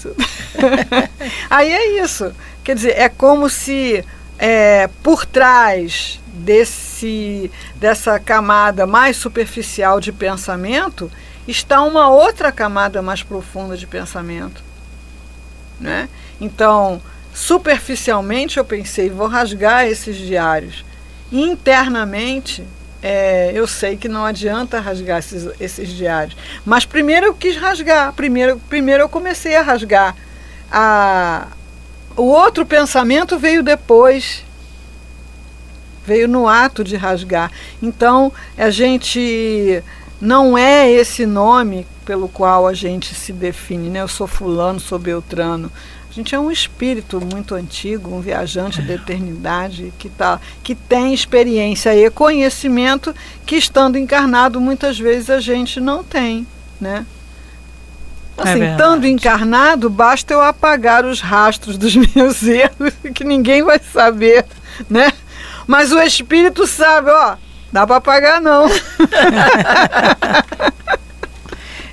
Aí 1.48 1.70
é 1.70 2.02
isso. 2.02 2.32
Quer 2.62 2.74
dizer, 2.74 2.98
é 2.98 3.08
como 3.08 3.48
se 3.48 4.04
é, 4.38 4.88
por 5.02 5.24
trás 5.24 6.20
desse, 6.26 7.50
dessa 7.76 8.18
camada 8.18 8.86
mais 8.86 9.16
superficial 9.16 10.00
de 10.00 10.12
pensamento 10.12 11.10
está 11.46 11.82
uma 11.82 12.08
outra 12.08 12.52
camada 12.52 13.02
mais 13.02 13.22
profunda 13.22 13.76
de 13.76 13.86
pensamento. 13.86 14.62
Né? 15.78 16.08
Então, 16.40 17.00
superficialmente 17.34 18.58
eu 18.58 18.64
pensei, 18.64 19.10
vou 19.10 19.26
rasgar 19.26 19.86
esses 19.86 20.16
diários. 20.16 20.84
Internamente, 21.32 22.64
é, 23.02 23.50
eu 23.54 23.66
sei 23.66 23.96
que 23.96 24.08
não 24.08 24.24
adianta 24.24 24.80
rasgar 24.80 25.18
esses, 25.18 25.48
esses 25.58 25.88
diários. 25.88 26.36
Mas 26.64 26.84
primeiro 26.84 27.26
eu 27.26 27.34
quis 27.34 27.56
rasgar, 27.56 28.12
primeiro, 28.12 28.60
primeiro 28.68 29.04
eu 29.04 29.08
comecei 29.08 29.56
a 29.56 29.62
rasgar. 29.62 30.14
A, 30.70 31.48
o 32.16 32.24
outro 32.24 32.66
pensamento 32.66 33.38
veio 33.38 33.62
depois, 33.62 34.44
veio 36.06 36.28
no 36.28 36.46
ato 36.46 36.84
de 36.84 36.96
rasgar. 36.96 37.50
Então, 37.82 38.32
a 38.56 38.70
gente 38.70 39.82
não 40.20 40.56
é 40.58 40.90
esse 40.90 41.24
nome 41.24 41.86
pelo 42.04 42.28
qual 42.28 42.66
a 42.66 42.74
gente 42.74 43.14
se 43.14 43.32
define, 43.32 43.88
né? 43.88 44.00
Eu 44.00 44.08
sou 44.08 44.26
fulano, 44.26 44.78
sou 44.78 44.98
beltrano. 44.98 45.72
A 46.10 46.12
gente 46.12 46.34
é 46.34 46.40
um 46.40 46.50
espírito 46.50 47.20
muito 47.20 47.54
antigo, 47.54 48.12
um 48.12 48.20
viajante 48.20 48.82
da 48.82 48.94
eternidade 48.94 49.92
que, 49.96 50.08
tá, 50.08 50.40
que 50.60 50.74
tem 50.74 51.14
experiência 51.14 51.94
e 51.94 52.10
conhecimento 52.10 53.14
que, 53.46 53.54
estando 53.54 53.96
encarnado, 53.96 54.60
muitas 54.60 54.98
vezes 54.98 55.30
a 55.30 55.38
gente 55.38 55.78
não 55.78 56.02
tem, 56.02 56.44
né? 56.80 57.06
É 58.36 58.42
assim, 58.42 58.60
é 58.60 58.72
estando 58.72 59.06
encarnado, 59.06 59.88
basta 59.88 60.34
eu 60.34 60.40
apagar 60.40 61.04
os 61.04 61.20
rastros 61.20 61.78
dos 61.78 61.94
meus 62.16 62.42
erros, 62.42 62.92
que 63.14 63.22
ninguém 63.22 63.62
vai 63.62 63.78
saber, 63.78 64.44
né? 64.88 65.12
Mas 65.64 65.92
o 65.92 66.02
espírito 66.02 66.66
sabe, 66.66 67.08
ó, 67.12 67.36
dá 67.72 67.86
para 67.86 67.96
apagar 67.96 68.40
não. 68.40 68.66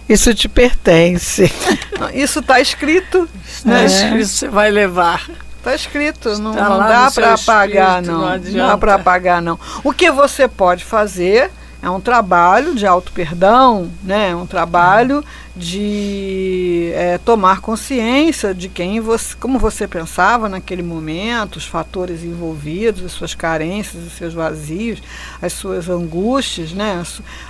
Isso 0.08 0.34
te 0.34 0.48
pertence. 0.48 1.52
Isso 2.14 2.40
está 2.40 2.60
escrito. 2.62 3.28
Está 3.46 3.70
né? 3.70 3.86
escrito, 3.86 4.28
você 4.28 4.48
vai 4.48 4.72
levar. 4.72 5.30
Está 5.58 5.76
escrito, 5.76 6.30
não, 6.40 6.54
não 6.54 6.78
dá 6.80 7.12
para 7.14 7.34
apagar, 7.34 8.02
não. 8.02 8.22
Não, 8.22 8.38
não 8.38 8.68
dá 8.68 8.78
para 8.78 8.96
apagar, 8.96 9.42
não. 9.42 9.60
O 9.84 9.92
que 9.92 10.10
você 10.10 10.48
pode 10.48 10.86
fazer 10.86 11.52
é 11.82 11.90
um 11.90 12.02
trabalho 12.02 12.74
de 12.74 12.88
auto-perdão, 12.88 13.92
né? 14.04 14.36
um 14.36 14.48
trabalho 14.48 15.24
de 15.56 16.92
é, 16.96 17.18
tomar 17.20 17.62
consciência 17.62 18.54
de 18.54 18.68
quem 18.68 19.00
você, 19.00 19.36
como 19.36 19.60
você 19.60 19.88
pensava 19.88 20.50
naquele 20.50 20.82
momento, 20.82 21.58
os 21.58 21.66
fatores 21.66 22.24
envolvidos, 22.24 23.06
as 23.06 23.12
suas 23.12 23.36
carências, 23.36 24.04
os 24.06 24.14
seus 24.14 24.34
vazios, 24.34 25.02
as 25.42 25.54
suas 25.54 25.88
angústias, 25.88 26.72
né? 26.72 27.04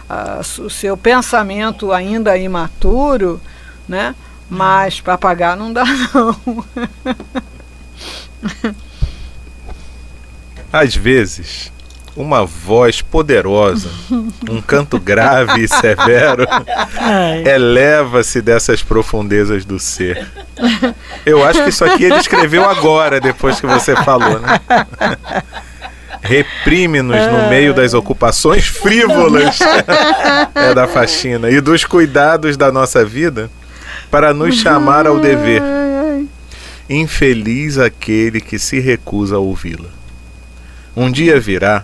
A, 0.10 0.38
a, 0.38 0.40
o 0.40 0.70
seu 0.70 0.98
pensamento 0.98 1.92
ainda 1.92 2.38
imaturo, 2.38 3.42
né? 3.88 4.14
mas 4.50 5.02
para 5.02 5.14
apagar 5.14 5.58
não 5.58 5.72
dá 5.72 5.84
não. 6.14 6.66
Às 10.72 10.96
vezes 10.96 11.72
uma 12.18 12.44
voz 12.44 13.02
poderosa, 13.02 13.90
um 14.50 14.60
canto 14.60 15.00
grave 15.00 15.64
e 15.64 15.68
severo, 15.68 16.46
eleva-se 17.46 18.42
dessas 18.42 18.82
profundezas 18.82 19.64
do 19.64 19.80
ser. 19.80 20.28
Eu 21.26 21.46
acho 21.46 21.64
que 21.64 21.70
isso 21.70 21.86
aqui 21.86 22.06
ele 22.06 22.18
escreveu 22.18 22.68
agora, 22.68 23.22
depois 23.22 23.62
que 23.62 23.68
você 23.68 23.96
falou, 23.98 24.40
né? 24.40 24.60
Reprime-nos 26.20 27.28
no 27.28 27.50
meio 27.50 27.74
das 27.74 27.94
ocupações 27.94 28.66
frívolas 28.66 29.60
é 30.56 30.74
da 30.74 30.88
faxina 30.88 31.50
e 31.50 31.62
dos 31.62 31.86
cuidados 31.86 32.58
da 32.58 32.72
nossa 32.72 33.06
vida 33.06 33.50
para 34.10 34.34
nos 34.34 34.56
chamar 34.56 35.06
ao 35.06 35.20
dever. 35.20 35.62
Infeliz 36.90 37.78
aquele 37.78 38.42
que 38.42 38.58
se 38.58 38.80
recusa 38.80 39.36
a 39.36 39.40
ouvi-la. 39.40 39.90
Um 40.96 41.12
dia 41.12 41.40
virá 41.40 41.84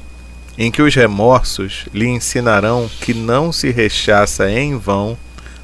em 0.58 0.72
que 0.72 0.82
os 0.82 0.94
remorsos 0.94 1.86
lhe 1.94 2.08
ensinarão 2.08 2.89
que 3.02 3.13
não 3.13 3.52
se 3.52 3.72
rechaça 3.72 4.50
em 4.52 4.78
vão 4.78 5.18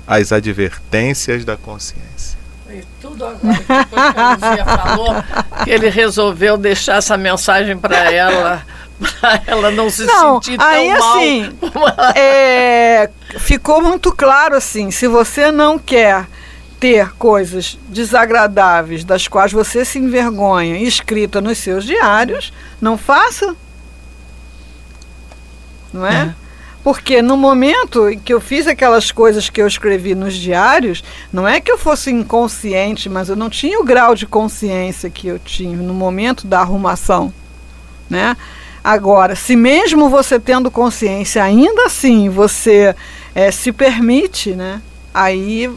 as 0.07 0.31
advertências 0.31 1.45
da 1.45 1.55
consciência. 1.55 2.37
E 2.71 2.83
tudo 3.01 3.25
agora, 3.25 3.39
depois 3.43 3.87
que 4.13 4.19
a 4.19 4.33
Luzia 4.33 4.65
falou, 4.65 5.15
que 5.63 5.69
ele 5.69 5.89
resolveu 5.89 6.57
deixar 6.57 6.97
essa 6.97 7.17
mensagem 7.17 7.77
para 7.77 8.11
ela, 8.11 8.63
para 9.21 9.41
ela 9.45 9.71
não 9.71 9.89
se 9.89 10.05
Não, 10.05 10.35
sentir 10.41 10.57
tão 10.57 10.67
aí 10.67 10.89
mal. 10.97 11.17
assim, 11.17 11.57
ela- 11.75 12.13
é, 12.15 13.09
ficou 13.37 13.81
muito 13.81 14.11
claro 14.11 14.55
assim, 14.55 14.89
se 14.91 15.07
você 15.07 15.51
não 15.51 15.77
quer 15.79 16.25
ter 16.79 17.11
coisas 17.15 17.77
desagradáveis 17.89 19.03
das 19.03 19.27
quais 19.27 19.51
você 19.51 19.83
se 19.83 19.99
envergonha 19.99 20.77
escrita 20.77 21.41
nos 21.41 21.57
seus 21.57 21.83
diários, 21.85 22.53
não 22.81 22.97
faça. 22.97 23.55
Não 25.91 26.05
é? 26.05 26.33
Porque 26.83 27.21
no 27.21 27.35
momento 27.35 28.09
em 28.09 28.17
que 28.17 28.33
eu 28.33 28.39
fiz 28.39 28.65
aquelas 28.65 29.11
coisas 29.11 29.49
que 29.49 29.61
eu 29.61 29.67
escrevi 29.67 30.15
nos 30.15 30.33
diários, 30.33 31.03
não 31.31 31.47
é 31.47 31.59
que 31.59 31.71
eu 31.71 31.77
fosse 31.77 32.09
inconsciente, 32.09 33.09
mas 33.09 33.27
eu 33.27 33.35
não 33.35 33.49
tinha 33.49 33.79
o 33.79 33.83
grau 33.83 34.15
de 34.15 34.25
consciência 34.25 35.09
que 35.09 35.27
eu 35.27 35.37
tinha 35.37 35.75
no 35.75 35.93
momento 35.93 36.47
da 36.47 36.61
arrumação, 36.61 37.33
né? 38.09 38.35
Agora, 38.81 39.35
se 39.35 39.57
mesmo 39.57 40.09
você 40.09 40.39
tendo 40.39 40.71
consciência, 40.71 41.43
ainda 41.43 41.85
assim 41.85 42.29
você 42.29 42.95
eh, 43.35 43.51
se 43.51 43.73
permite, 43.73 44.51
né? 44.51 44.81
Aí 45.13 45.69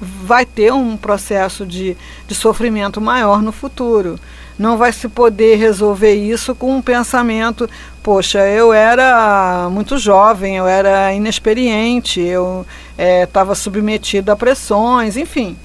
vai 0.00 0.44
ter 0.44 0.72
um 0.72 0.96
processo 0.96 1.66
de, 1.66 1.96
de 2.26 2.34
sofrimento 2.34 3.00
maior 3.00 3.42
no 3.42 3.50
futuro. 3.50 4.18
Não 4.58 4.76
vai 4.76 4.92
se 4.92 5.08
poder 5.08 5.56
resolver 5.56 6.14
isso 6.14 6.54
com 6.54 6.76
um 6.76 6.82
pensamento, 6.82 7.68
poxa, 8.06 8.38
eu 8.46 8.72
era 8.72 9.68
muito 9.68 9.98
jovem, 9.98 10.54
eu 10.54 10.64
era 10.68 11.12
inexperiente, 11.12 12.20
eu 12.20 12.64
estava 12.96 13.52
submetido 13.56 14.30
a 14.30 14.36
pressões, 14.36 15.16
enfim. 15.16 15.56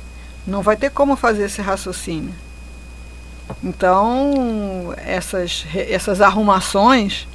Não 0.48 0.64
vai 0.64 0.76
ter 0.76 0.90
como 0.90 1.16
fazer 1.16 1.44
esse 1.44 1.62
raciocínio. 1.62 2.34
Então, 3.64 4.92
essas, 4.98 5.68
essas 5.72 6.20
arrumações 6.20 7.28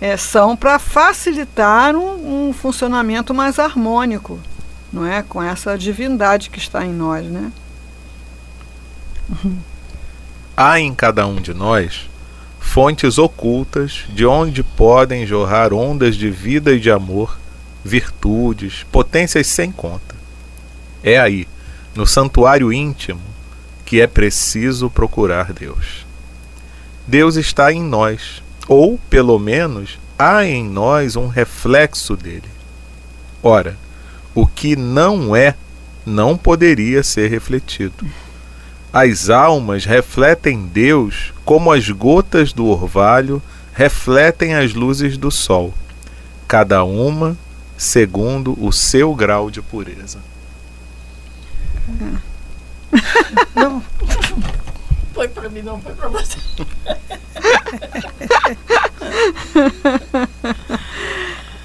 eh, 0.00 0.16
são 0.16 0.56
para 0.56 0.78
facilitar 0.78 1.94
um, 1.94 2.48
um 2.48 2.52
funcionamento 2.54 3.34
mais 3.34 3.58
harmônico, 3.58 4.40
não 4.90 5.04
é? 5.04 5.22
Com 5.22 5.42
essa 5.42 5.76
divindade 5.76 6.48
que 6.48 6.58
está 6.58 6.82
em 6.82 6.94
nós, 6.94 7.26
né? 7.26 7.52
Há 10.56 10.80
em 10.80 10.94
cada 10.94 11.26
um 11.26 11.36
de 11.36 11.52
nós 11.52 12.07
fontes 12.68 13.16
ocultas 13.16 14.04
de 14.10 14.26
onde 14.26 14.62
podem 14.62 15.26
jorrar 15.26 15.72
ondas 15.72 16.14
de 16.14 16.30
vida 16.30 16.72
e 16.72 16.78
de 16.78 16.90
amor, 16.90 17.38
virtudes, 17.82 18.84
potências 18.92 19.46
sem 19.46 19.72
conta. 19.72 20.14
É 21.02 21.18
aí, 21.18 21.48
no 21.94 22.06
santuário 22.06 22.70
íntimo, 22.70 23.22
que 23.86 24.02
é 24.02 24.06
preciso 24.06 24.90
procurar 24.90 25.52
Deus. 25.52 26.06
Deus 27.06 27.36
está 27.36 27.72
em 27.72 27.82
nós, 27.82 28.42
ou, 28.68 29.00
pelo 29.08 29.38
menos, 29.38 29.98
há 30.18 30.44
em 30.44 30.62
nós 30.68 31.16
um 31.16 31.26
reflexo 31.26 32.16
dele. 32.16 32.50
Ora, 33.42 33.78
o 34.34 34.46
que 34.46 34.76
não 34.76 35.34
é, 35.34 35.54
não 36.04 36.36
poderia 36.36 37.02
ser 37.02 37.30
refletido. 37.30 38.06
As 38.92 39.30
almas 39.30 39.86
refletem 39.86 40.66
Deus 40.66 41.32
como 41.48 41.72
as 41.72 41.88
gotas 41.88 42.52
do 42.52 42.66
orvalho 42.66 43.40
refletem 43.72 44.54
as 44.54 44.74
luzes 44.74 45.16
do 45.16 45.30
sol, 45.30 45.72
cada 46.46 46.84
uma 46.84 47.38
segundo 47.74 48.54
o 48.62 48.70
seu 48.70 49.14
grau 49.14 49.50
de 49.50 49.62
pureza. 49.62 50.18
Não. 53.54 53.82
Foi 55.14 55.26
para 55.26 55.48
mim, 55.48 55.62
não 55.62 55.80
foi 55.80 55.94
para 55.94 56.08
você. 56.10 56.36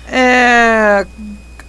É, 0.07 1.07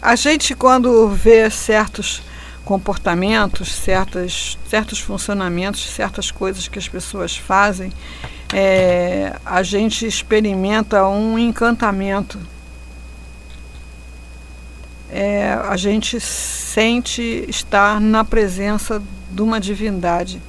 a 0.03 0.17
gente 0.17 0.55
quando 0.55 1.09
vê 1.09 1.49
certos 1.49 2.21
comportamentos, 2.65 3.73
certas, 3.73 4.59
certos 4.69 4.99
funcionamentos, 4.99 5.89
certas 5.91 6.31
coisas 6.31 6.67
que 6.67 6.79
as 6.79 6.89
pessoas 6.89 7.37
fazem, 7.37 7.93
é, 8.53 9.37
a 9.45 9.63
gente 9.63 10.07
experimenta 10.07 11.07
um 11.07 11.39
encantamento. 11.39 12.39
É, 15.11 15.53
a 15.69 15.77
gente 15.77 16.19
sente 16.19 17.45
estar 17.49 18.01
na 18.01 18.25
presença 18.25 19.03
de 19.31 19.43
uma 19.43 19.61
divindade. 19.61 20.41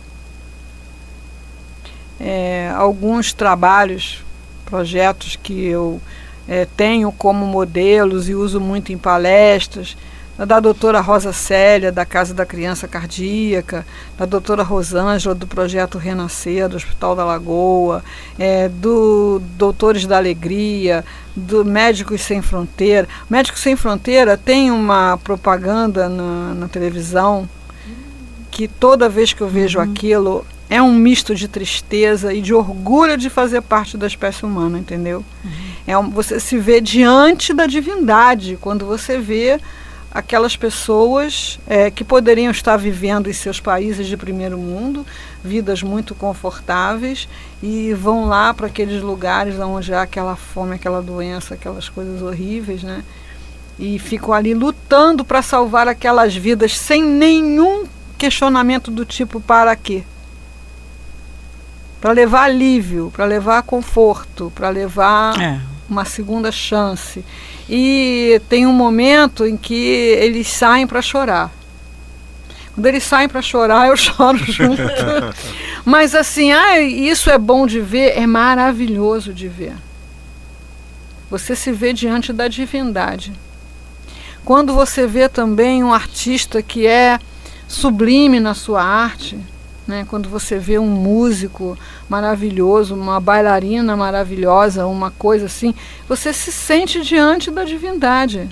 É, 2.20 2.72
alguns 2.76 3.34
trabalhos, 3.34 4.24
projetos 4.66 5.36
que 5.36 5.66
eu 5.66 6.02
é, 6.48 6.66
tenho 6.78 7.12
como 7.12 7.46
modelos 7.46 8.30
e 8.30 8.36
uso 8.36 8.60
muito 8.60 8.92
em 8.92 8.98
palestras, 8.98 9.98
da 10.38 10.60
doutora 10.60 11.00
Rosa 11.00 11.32
Célia, 11.32 11.92
da 11.92 12.06
Casa 12.06 12.34
da 12.34 12.46
Criança 12.46 12.88
Cardíaca, 12.88 13.86
da 14.18 14.26
doutora 14.26 14.64
Rosângela, 14.64 15.34
do 15.34 15.48
Projeto 15.48 15.98
Renascer, 15.98 16.68
do 16.68 16.76
Hospital 16.76 17.16
da 17.16 17.24
Lagoa, 17.24 18.04
é, 18.38 18.68
do 18.68 19.42
Doutores 19.58 20.06
da 20.06 20.18
Alegria, 20.18 21.06
do 21.36 21.64
Médicos 21.64 22.22
Sem 22.22 22.42
Fronteira. 22.42 23.08
Médicos 23.30 23.62
Sem 23.62 23.78
Fronteira 23.78 24.36
tem 24.36 24.72
uma 24.72 25.18
propaganda 25.24 26.10
na, 26.10 26.54
na 26.54 26.68
televisão 26.68 27.48
que 28.52 28.68
toda 28.68 29.08
vez 29.08 29.32
que 29.32 29.42
eu 29.42 29.48
vejo 29.48 29.80
aquilo 29.80 30.46
é 30.70 30.82
um 30.82 30.94
misto 30.94 31.36
de 31.36 31.48
tristeza 31.48 32.34
e 32.34 32.42
de 32.42 32.54
orgulho 32.54 33.18
de 33.18 33.30
fazer 33.30 33.62
parte 33.62 33.98
da 33.98 34.08
espécie 34.08 34.46
humana, 34.46 34.80
entendeu? 34.80 35.24
É 35.88 35.98
um, 35.98 36.10
você 36.10 36.40
se 36.40 36.58
vê 36.58 36.82
diante 36.82 37.54
da 37.54 37.68
divindade 37.68 38.58
quando 38.60 38.86
você 38.86 39.18
vê 39.18 39.60
aquelas 40.16 40.56
pessoas 40.56 41.60
é, 41.68 41.92
que 41.92 42.02
poderiam 42.02 42.50
estar 42.50 42.78
vivendo 42.78 43.30
em 43.30 43.34
seus 43.34 43.60
países 43.60 44.08
de 44.08 44.16
primeiro 44.16 44.58
mundo, 44.58 45.06
vidas 45.44 45.84
muito 45.84 46.16
confortáveis, 46.16 47.28
e 47.62 47.94
vão 47.94 48.26
lá 48.26 48.54
para 48.54 48.68
aqueles 48.68 49.02
lugares 49.02 49.60
onde 49.60 49.94
há 49.94 50.04
aquela 50.04 50.38
fome, 50.38 50.76
aquela 50.76 51.02
doença, 51.02 51.56
aquelas 51.56 51.90
coisas 51.90 52.22
horríveis, 52.22 52.82
né? 52.82 53.04
E 53.78 54.00
ficam 54.00 54.34
ali 54.34 54.54
lutando 54.54 55.26
para 55.26 55.42
salvar 55.42 55.86
aquelas 55.86 56.34
vidas 56.34 56.78
sem 56.78 57.04
nenhum 57.04 57.86
questionamento 58.18 58.90
do 58.90 59.04
tipo 59.04 59.42
para 59.42 59.76
quê? 59.76 60.06
Para 62.00 62.14
levar 62.14 62.44
alívio, 62.44 63.12
para 63.14 63.26
levar 63.26 63.64
conforto, 63.64 64.50
para 64.56 64.70
levar 64.70 65.38
É. 65.42 65.75
uma 65.90 66.06
segunda 66.06 66.52
chance. 66.52 67.24
E 67.70 68.42
tem 68.50 68.66
um 68.66 68.74
momento 68.74 69.46
em 69.46 69.58
que 69.58 69.76
eles 69.76 70.48
saem 70.48 70.86
para 70.88 71.02
chorar. 71.02 71.52
Quando 72.74 72.88
eles 72.88 73.04
saem 73.04 73.30
para 73.30 73.42
chorar, 73.42 73.88
eu 73.88 73.96
choro 73.98 74.38
junto. 74.38 74.82
Mas 75.86 76.14
assim, 76.14 76.52
ah, 76.52 76.80
isso 76.80 77.30
é 77.30 77.38
bom 77.38 77.66
de 77.66 77.80
ver, 77.80 78.18
é 78.18 78.28
maravilhoso 78.28 79.34
de 79.34 79.48
ver. 79.48 79.74
Você 81.30 81.56
se 81.56 81.72
vê 81.72 81.94
diante 81.94 82.32
da 82.34 82.48
divindade. 82.48 83.34
Quando 84.44 84.74
você 84.74 85.08
vê 85.08 85.28
também 85.28 85.84
um 85.84 85.94
artista 85.94 86.62
que 86.62 86.86
é 86.86 87.20
sublime 87.68 88.40
na 88.40 88.54
sua 88.54 88.84
arte, 88.84 89.40
né? 89.88 90.06
quando 90.10 90.30
você 90.30 90.58
vê 90.58 90.80
um 90.80 90.88
músico 90.88 91.78
maravilhoso, 92.10 92.96
uma 92.96 93.20
bailarina 93.20 93.96
maravilhosa, 93.96 94.86
uma 94.86 95.12
coisa 95.12 95.46
assim, 95.46 95.74
você 96.08 96.34
se 96.34 96.52
sente 96.52 97.02
diante 97.02 97.52
da 97.52 97.64
divindade. 97.64 98.50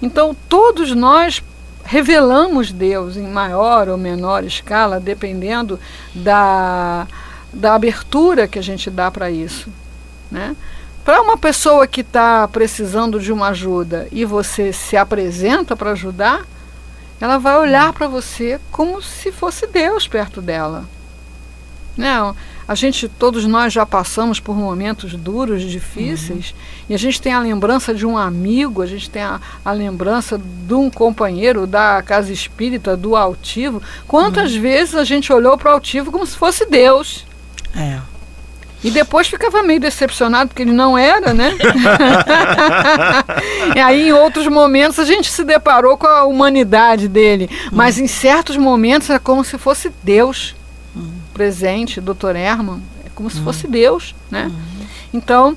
Então, 0.00 0.36
todos 0.48 0.94
nós 0.94 1.42
revelamos 1.84 2.72
Deus 2.72 3.16
em 3.16 3.28
maior 3.28 3.88
ou 3.88 3.96
menor 3.96 4.44
escala, 4.44 4.98
dependendo 4.98 5.78
da, 6.14 7.06
da 7.52 7.74
abertura 7.74 8.48
que 8.48 8.58
a 8.58 8.62
gente 8.62 8.90
dá 8.90 9.10
para 9.10 9.30
isso. 9.30 9.70
Né? 10.30 10.56
Para 11.04 11.22
uma 11.22 11.38
pessoa 11.38 11.86
que 11.86 12.00
está 12.00 12.48
precisando 12.48 13.20
de 13.20 13.32
uma 13.32 13.48
ajuda 13.48 14.08
e 14.10 14.24
você 14.24 14.72
se 14.72 14.96
apresenta 14.96 15.76
para 15.76 15.92
ajudar, 15.92 16.44
ela 17.20 17.38
vai 17.38 17.56
olhar 17.56 17.92
para 17.92 18.08
você 18.08 18.60
como 18.70 19.02
se 19.02 19.32
fosse 19.32 19.66
Deus 19.66 20.06
perto 20.06 20.40
dela. 20.40 20.84
Não, 21.96 22.36
a 22.68 22.74
gente, 22.74 23.08
todos 23.08 23.46
nós 23.46 23.72
já 23.72 23.86
passamos 23.86 24.38
por 24.38 24.56
momentos 24.56 25.14
duros, 25.14 25.62
difíceis, 25.62 26.54
e 26.88 26.94
a 26.94 26.98
gente 26.98 27.22
tem 27.22 27.32
a 27.32 27.40
lembrança 27.40 27.94
de 27.94 28.04
um 28.04 28.18
amigo, 28.18 28.82
a 28.82 28.86
gente 28.86 29.08
tem 29.08 29.22
a, 29.22 29.40
a 29.64 29.72
lembrança 29.72 30.38
de 30.38 30.74
um 30.74 30.90
companheiro 30.90 31.66
da 31.66 32.02
casa 32.02 32.32
espírita, 32.32 32.96
do 32.96 33.16
altivo. 33.16 33.80
Quantas 34.06 34.54
vezes 34.54 34.94
a 34.94 35.04
gente 35.04 35.32
olhou 35.32 35.56
para 35.56 35.70
o 35.70 35.74
altivo 35.74 36.10
como 36.12 36.26
se 36.26 36.36
fosse 36.36 36.66
Deus? 36.66 37.24
É. 37.74 38.00
E 38.86 38.90
depois 38.92 39.26
ficava 39.26 39.64
meio 39.64 39.80
decepcionado 39.80 40.50
porque 40.50 40.62
ele 40.62 40.70
não 40.70 40.96
era, 40.96 41.34
né? 41.34 41.50
e 43.74 43.80
aí 43.80 44.10
em 44.10 44.12
outros 44.12 44.46
momentos 44.46 45.00
a 45.00 45.04
gente 45.04 45.28
se 45.28 45.42
deparou 45.42 45.98
com 45.98 46.06
a 46.06 46.22
humanidade 46.22 47.08
dele, 47.08 47.50
mas 47.72 47.98
em 47.98 48.06
certos 48.06 48.56
momentos 48.56 49.10
é 49.10 49.18
como 49.18 49.42
se 49.42 49.58
fosse 49.58 49.92
Deus 50.04 50.54
presente, 51.34 52.00
Dr. 52.00 52.36
Herman, 52.36 52.80
é 53.04 53.08
como 53.12 53.28
se 53.28 53.40
fosse 53.40 53.66
Deus, 53.66 54.14
né? 54.30 54.52
Então, 55.12 55.56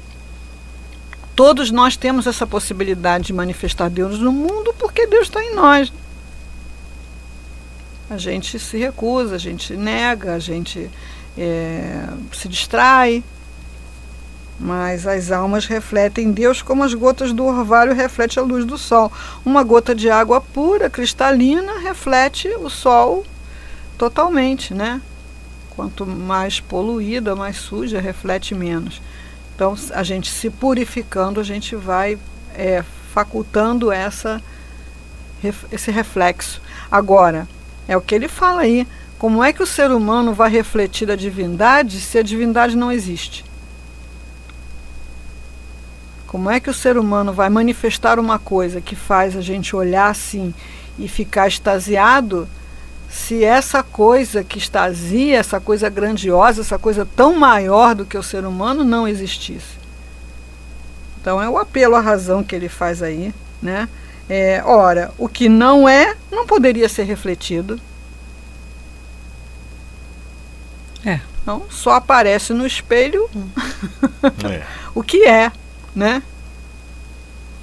todos 1.36 1.70
nós 1.70 1.96
temos 1.96 2.26
essa 2.26 2.48
possibilidade 2.48 3.28
de 3.28 3.34
manifestar 3.34 3.92
Deus 3.92 4.18
no 4.18 4.32
mundo 4.32 4.74
porque 4.80 5.06
Deus 5.06 5.28
está 5.28 5.44
em 5.44 5.54
nós. 5.54 5.94
A 8.10 8.18
gente 8.18 8.58
se 8.58 8.80
recusa, 8.80 9.36
a 9.36 9.38
gente 9.38 9.78
nega, 9.78 10.34
a 10.34 10.40
gente 10.40 10.90
é, 11.38 12.08
se 12.34 12.48
distrai, 12.48 13.24
mas 14.60 15.08
as 15.08 15.32
almas 15.32 15.66
refletem 15.66 16.32
Deus 16.32 16.62
como 16.62 16.84
as 16.84 16.94
gotas 16.94 17.32
do 17.32 17.46
orvalho 17.46 17.94
refletem 17.94 18.44
a 18.44 18.46
luz 18.46 18.66
do 18.66 18.78
sol. 18.78 19.12
Uma 19.46 19.64
gota 19.64 19.96
de 19.96 20.10
água 20.10 20.42
pura, 20.42 20.90
cristalina, 20.90 21.80
reflete 21.80 22.50
o 22.50 22.70
sol 22.70 23.26
totalmente, 23.98 24.74
né? 24.74 25.02
Quanto 25.76 26.06
mais 26.06 26.60
poluída, 26.60 27.36
mais 27.36 27.56
suja, 27.56 28.02
reflete 28.02 28.54
menos. 28.54 29.02
Então, 29.56 29.76
a 29.94 30.04
gente 30.04 30.30
se 30.30 30.50
purificando, 30.50 31.40
a 31.40 31.44
gente 31.44 31.76
vai 31.76 32.18
é, 32.54 32.84
facultando 33.14 33.92
essa, 33.92 34.42
esse 35.72 35.92
reflexo. 35.92 36.62
Agora, 36.92 37.48
é 37.88 37.96
o 37.96 38.02
que 38.02 38.14
ele 38.14 38.28
fala 38.28 38.62
aí. 38.62 38.88
Como 39.20 39.44
é 39.44 39.52
que 39.52 39.62
o 39.62 39.68
ser 39.68 39.92
humano 39.92 40.34
vai 40.34 40.50
refletir 40.50 41.12
a 41.12 41.16
divindade 41.18 42.00
se 42.00 42.18
a 42.18 42.24
divindade 42.24 42.78
não 42.78 42.90
existe? 42.90 43.44
Como 46.26 46.50
é 46.50 46.58
que 46.62 46.70
o 46.70 46.74
ser 46.74 46.98
humano 46.98 47.34
vai 47.34 47.50
manifestar 47.50 48.18
uma 48.18 48.40
coisa 48.40 48.80
que 48.80 48.96
faz 48.96 49.36
a 49.36 49.42
gente 49.42 49.76
olhar 49.76 50.10
assim 50.10 50.54
e 50.98 51.10
ficar 51.10 51.50
extasiado 51.50 52.48
se 53.10 53.44
essa 53.44 53.84
coisa 53.84 54.42
que 54.42 54.58
extasia, 54.58 55.38
essa 55.38 55.60
coisa 55.60 55.90
grandiosa, 55.90 56.62
essa 56.62 56.80
coisa 56.80 57.06
tão 57.16 57.36
maior 57.36 57.96
do 57.96 58.06
que 58.06 58.18
o 58.18 58.24
ser 58.24 58.46
humano 58.46 58.86
não 58.86 59.06
existisse? 59.06 59.78
Então 61.20 61.42
é 61.42 61.50
o 61.50 61.58
apelo 61.58 61.96
à 61.96 62.00
razão 62.00 62.42
que 62.42 62.56
ele 62.56 62.70
faz 62.70 63.04
aí, 63.04 63.34
né? 63.62 63.90
É, 64.30 64.62
ora, 64.64 65.12
o 65.18 65.28
que 65.28 65.50
não 65.50 65.90
é, 65.90 66.16
não 66.32 66.46
poderia 66.46 66.88
ser 66.88 67.04
refletido. 67.04 67.82
É. 71.06 71.20
Então, 71.42 71.64
só 71.70 71.92
aparece 71.92 72.54
no 72.54 72.66
espelho 72.68 73.30
É, 74.50 74.62
o 74.94 75.02
que 75.02 75.24
é, 75.26 75.52
né? 75.96 76.22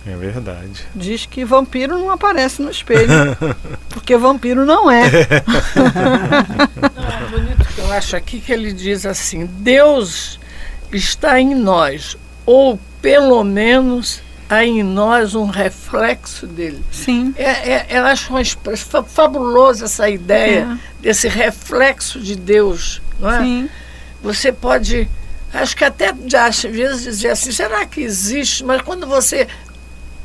é 0.06 0.16
verdade. 0.16 0.86
Diz 0.94 1.26
que 1.26 1.44
vampiro 1.44 1.98
não 1.98 2.10
aparece 2.10 2.62
no 2.62 2.70
espelho, 2.70 3.08
porque 3.90 4.16
vampiro 4.16 4.64
não 4.64 4.88
é. 4.90 5.02
Não, 5.74 7.08
é 7.08 7.30
bonito 7.30 7.64
que 7.74 7.80
eu 7.80 7.92
acho 7.92 8.16
aqui 8.16 8.40
que 8.40 8.52
ele 8.52 8.72
diz 8.72 9.04
assim: 9.06 9.46
Deus 9.46 10.38
está 10.92 11.40
em 11.40 11.54
nós, 11.54 12.16
ou 12.44 12.78
pelo 13.02 13.42
menos 13.44 14.22
há 14.48 14.64
em 14.64 14.82
nós 14.82 15.34
um 15.34 15.46
reflexo 15.46 16.46
dele. 16.46 16.84
Sim. 16.92 17.34
É, 17.36 17.72
é, 17.72 17.86
eu 17.90 18.04
acho 18.04 18.30
uma 18.30 18.40
expre- 18.40 18.76
fa- 18.76 19.02
fabulosa 19.02 19.86
essa 19.86 20.08
ideia 20.08 20.78
desse 21.00 21.26
reflexo 21.28 22.20
de 22.20 22.36
Deus, 22.36 23.02
não 23.18 23.30
é? 23.30 23.38
Sim. 23.40 23.70
Você 24.22 24.52
pode, 24.52 25.08
acho 25.52 25.76
que 25.76 25.84
até 25.84 26.14
já, 26.26 26.46
às 26.46 26.62
vezes 26.62 27.02
dizer 27.02 27.30
assim, 27.30 27.52
será 27.52 27.84
que 27.86 28.00
existe? 28.00 28.64
Mas 28.64 28.82
quando 28.82 29.06
você 29.06 29.46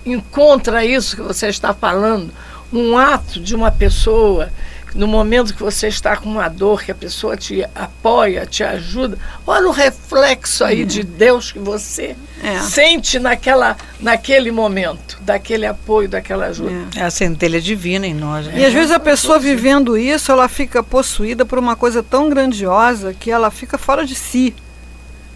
encontra 0.06 0.84
isso 0.86 1.16
que 1.16 1.22
você 1.22 1.48
está 1.48 1.74
falando, 1.74 2.32
um 2.72 2.98
ato 2.98 3.40
de 3.40 3.56
uma 3.56 3.72
pessoa, 3.72 4.52
no 4.94 5.08
momento 5.08 5.54
que 5.54 5.64
você 5.64 5.88
está 5.88 6.18
com 6.18 6.30
uma 6.30 6.48
dor, 6.50 6.84
que 6.84 6.92
a 6.92 6.96
pessoa 6.96 7.38
te 7.38 7.64
apoia, 7.74 8.46
te 8.46 8.64
ajuda, 8.64 9.18
olha 9.48 9.68
o 9.68 9.72
reflexo 9.72 10.64
aí 10.66 10.84
de 10.84 11.02
Deus 11.04 11.52
que 11.52 11.60
você 11.60 12.16
É. 12.44 12.60
sente 12.60 13.18
naquela, 13.20 13.78
naquele 14.02 14.52
momento, 14.52 15.18
daquele 15.22 15.66
apoio, 15.66 16.10
daquela 16.10 16.48
ajuda. 16.48 16.72
É. 16.96 17.00
É 17.00 17.04
a 17.04 17.12
centelha 17.12 17.62
divina 17.62 18.06
em 18.06 18.14
nós. 18.14 18.48
E 18.48 18.50
Né? 18.50 18.66
às 18.66 18.74
vezes 18.74 18.92
a 18.92 19.00
pessoa 19.00 19.40
vivendo 19.40 19.98
isso, 19.98 20.32
ela 20.32 20.48
fica 20.50 20.84
possuída 20.84 21.46
por 21.46 21.58
uma 21.58 21.76
coisa 21.76 22.04
tão 22.04 22.30
grandiosa 22.30 23.14
que 23.14 23.32
ela 23.32 23.50
fica 23.50 23.78
fora 23.78 24.06
de 24.06 24.16
si, 24.16 24.54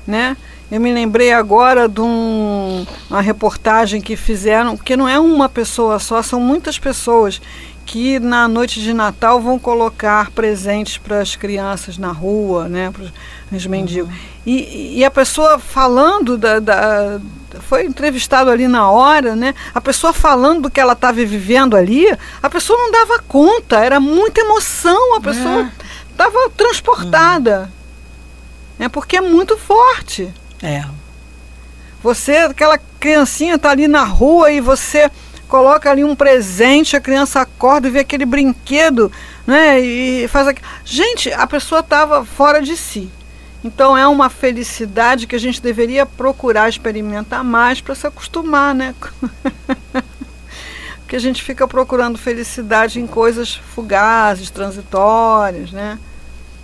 né? 0.06 0.36
Eu 0.72 0.82
me 0.82 0.92
lembrei 0.92 1.32
agora 1.32 1.88
de 1.88 2.02
um- 2.02 2.86
uma 3.10 3.22
reportagem 3.22 4.02
que 4.02 4.16
fizeram, 4.18 4.76
que 4.76 4.98
não 4.98 5.08
é 5.08 5.20
uma 5.20 5.48
pessoa 5.48 6.00
só, 6.00 6.24
são 6.24 6.40
muitas 6.40 6.80
pessoas 6.80 7.40
que 7.86 8.20
na 8.20 8.48
noite 8.48 8.82
de 8.82 8.94
Natal 8.94 9.40
vão 9.40 9.60
colocar 9.60 10.32
presentes 10.32 10.98
para 10.98 11.20
as 11.20 11.36
crianças 11.36 11.98
na 11.98 12.12
rua, 12.12 12.68
né, 12.68 12.92
para 12.92 13.56
os 13.56 13.66
mendigos. 13.68 14.12
E, 14.46 14.98
e 15.00 15.06
a 15.06 15.12
pessoa 15.12 15.60
falando 15.60 16.38
da, 16.38 16.60
da- 16.60 17.20
foi 17.62 17.86
entrevistado 17.86 18.50
ali 18.50 18.68
na 18.68 18.90
hora, 18.90 19.36
né? 19.36 19.54
A 19.74 19.80
pessoa 19.80 20.12
falando 20.14 20.64
do 20.64 20.70
que 20.72 20.80
ela 20.80 20.94
estava 20.94 21.14
vivendo 21.24 21.76
ali, 21.78 22.06
a 22.44 22.50
pessoa 22.50 22.78
não 22.78 22.92
dava 22.92 23.20
conta, 23.28 23.78
era 23.80 24.00
muita 24.00 24.42
emoção, 24.42 25.16
a 25.16 25.22
pessoa 25.22 25.72
estava 26.12 26.50
transportada. 26.58 27.72
É 28.78 28.90
porque 28.90 29.16
é 29.18 29.22
muito 29.22 29.58
forte. 29.58 30.34
É. 30.62 30.84
Você, 32.04 32.34
aquela 32.38 32.78
criancinha 33.00 33.58
tá 33.58 33.70
ali 33.70 33.88
na 33.88 34.04
rua 34.04 34.52
e 34.52 34.60
você 34.60 35.10
coloca 35.48 35.90
ali 35.90 36.04
um 36.04 36.16
presente, 36.16 36.96
a 36.96 37.02
criança 37.02 37.42
acorda 37.42 37.88
e 37.88 37.92
vê 37.92 38.00
aquele 38.00 38.26
brinquedo, 38.26 39.12
né? 39.46 39.80
E 39.80 40.28
faz 40.28 40.48
aquilo. 40.48 40.68
Gente, 40.84 41.32
a 41.32 41.48
pessoa 41.48 41.82
estava 41.82 42.26
fora 42.26 42.62
de 42.62 42.76
si. 42.76 43.10
Então 43.64 43.98
é 43.98 44.08
uma 44.08 44.30
felicidade 44.30 45.26
que 45.26 45.36
a 45.36 45.40
gente 45.40 45.60
deveria 45.60 46.06
procurar 46.06 46.70
experimentar 46.70 47.44
mais 47.44 47.82
para 47.82 47.96
se 47.96 48.06
acostumar, 48.06 48.76
né? 48.76 48.94
Porque 51.02 51.16
a 51.16 51.20
gente 51.20 51.44
fica 51.44 51.68
procurando 51.68 52.18
felicidade 52.18 53.00
em 53.00 53.08
coisas 53.08 53.56
fugazes, 53.56 54.50
transitórias, 54.50 55.72
né? 55.72 56.00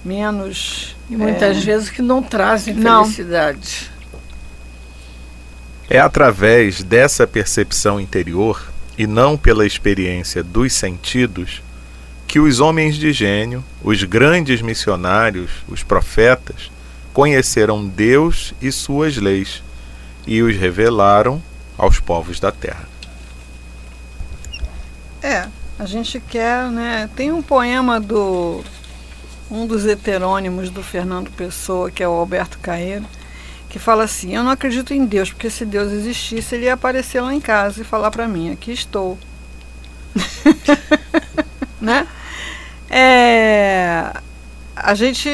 Menos. 0.06 0.96
E 1.10 1.15
muitas 1.15 1.58
é, 1.58 1.60
vezes 1.60 1.89
que 1.89 2.02
não 2.02 2.22
trazem 2.22 2.74
Não. 2.74 3.04
felicidade. 3.04 3.91
É 5.89 6.00
através 6.00 6.84
dessa 6.84 7.28
percepção 7.28 8.00
interior 8.00 8.70
e 8.97 9.08
não 9.08 9.38
pela 9.38 9.65
experiência 9.65 10.43
dos 10.43 10.73
sentidos 10.73 11.62
que 12.27 12.39
os 12.39 12.60
homens 12.60 12.95
de 12.95 13.12
gênio, 13.12 13.63
os 13.84 14.04
grandes 14.04 14.62
missionários, 14.62 15.51
os 15.67 15.84
profetas, 15.84 16.71
conheceram 17.13 17.86
Deus 17.86 18.54
e 18.62 18.71
suas 18.71 19.17
leis 19.17 19.62
e 20.25 20.41
os 20.41 20.56
revelaram 20.56 21.41
aos 21.77 21.99
povos 21.99 22.39
da 22.39 22.51
terra. 22.51 22.88
É, 25.21 25.47
a 25.77 25.86
gente 25.86 26.19
quer, 26.19 26.69
né? 26.69 27.10
Tem 27.15 27.32
um 27.32 27.41
poema 27.41 27.99
do 27.99 28.63
um 29.49 29.67
dos 29.67 29.86
heterônimos 29.86 30.69
do 30.69 30.82
Fernando 30.82 31.30
Pessoa, 31.32 31.91
que 31.91 32.01
é 32.01 32.08
o 32.08 32.12
Alberto 32.12 32.58
Caeiro, 32.60 33.06
que 33.71 33.79
fala 33.79 34.03
assim: 34.03 34.36
"Eu 34.36 34.43
não 34.43 34.51
acredito 34.51 34.93
em 34.93 35.05
Deus, 35.05 35.31
porque 35.31 35.49
se 35.49 35.65
Deus 35.65 35.91
existisse, 35.91 36.53
ele 36.53 36.65
ia 36.65 36.73
aparecer 36.73 37.21
lá 37.21 37.34
em 37.34 37.39
casa 37.39 37.81
e 37.81 37.86
falar 37.86 38.12
para 38.12 38.27
mim: 38.27 38.51
aqui 38.51 38.71
estou". 38.71 39.17
né? 41.79 42.05
É, 42.89 44.12
a 44.75 44.93
gente 44.93 45.29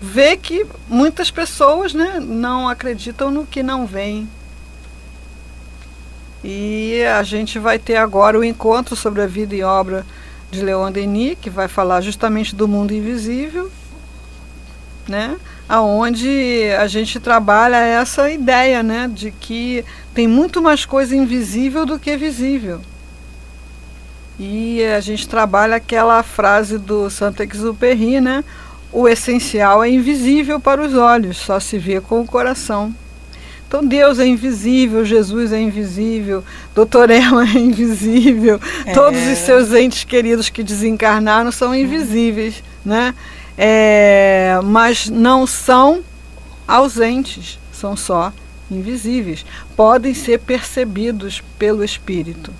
vê 0.00 0.36
que 0.36 0.64
muitas 0.88 1.30
pessoas, 1.30 1.92
né, 1.92 2.20
não 2.20 2.68
acreditam 2.68 3.30
no 3.30 3.44
que 3.44 3.62
não 3.62 3.86
vem. 3.86 4.28
E 6.44 7.02
a 7.04 7.22
gente 7.22 7.58
vai 7.58 7.78
ter 7.78 7.96
agora 7.96 8.38
o 8.38 8.44
encontro 8.44 8.94
sobre 8.94 9.22
a 9.22 9.26
vida 9.26 9.54
e 9.54 9.62
obra 9.64 10.06
de 10.50 10.62
Leon 10.62 10.92
Denis, 10.92 11.36
que 11.40 11.50
vai 11.50 11.66
falar 11.66 12.02
justamente 12.02 12.54
do 12.54 12.68
mundo 12.68 12.92
invisível, 12.92 13.72
né? 15.08 15.36
Aonde 15.68 16.70
a 16.78 16.86
gente 16.86 17.18
trabalha 17.18 17.76
essa 17.76 18.30
ideia, 18.30 18.82
né, 18.82 19.10
de 19.12 19.30
que 19.30 19.84
tem 20.14 20.28
muito 20.28 20.60
mais 20.60 20.84
coisa 20.84 21.16
invisível 21.16 21.86
do 21.86 21.98
que 21.98 22.16
visível. 22.16 22.80
E 24.38 24.82
a 24.84 25.00
gente 25.00 25.28
trabalha 25.28 25.76
aquela 25.76 26.22
frase 26.22 26.76
do 26.76 27.08
Saint-Exupéry, 27.08 28.20
né? 28.20 28.44
O 28.92 29.08
essencial 29.08 29.82
é 29.82 29.88
invisível 29.88 30.60
para 30.60 30.82
os 30.82 30.94
olhos, 30.94 31.36
só 31.36 31.58
se 31.58 31.78
vê 31.78 32.00
com 32.00 32.20
o 32.20 32.26
coração. 32.26 32.94
Então 33.66 33.84
Deus 33.84 34.18
é 34.18 34.26
invisível, 34.26 35.04
Jesus 35.04 35.52
é 35.52 35.60
invisível, 35.60 36.44
Doutor 36.74 37.10
Ela 37.10 37.42
é 37.44 37.58
invisível, 37.58 38.60
todos 38.92 39.20
os 39.26 39.38
seus 39.38 39.72
entes 39.72 40.04
queridos 40.04 40.48
que 40.48 40.62
desencarnaram 40.62 41.50
são 41.50 41.74
invisíveis, 41.74 42.62
né? 42.84 43.14
É, 43.56 44.58
mas 44.64 45.08
não 45.08 45.46
são 45.46 46.02
ausentes, 46.66 47.58
são 47.72 47.96
só 47.96 48.32
invisíveis. 48.70 49.44
Podem 49.76 50.14
ser 50.14 50.40
percebidos 50.40 51.42
pelo 51.58 51.84
espírito, 51.84 52.52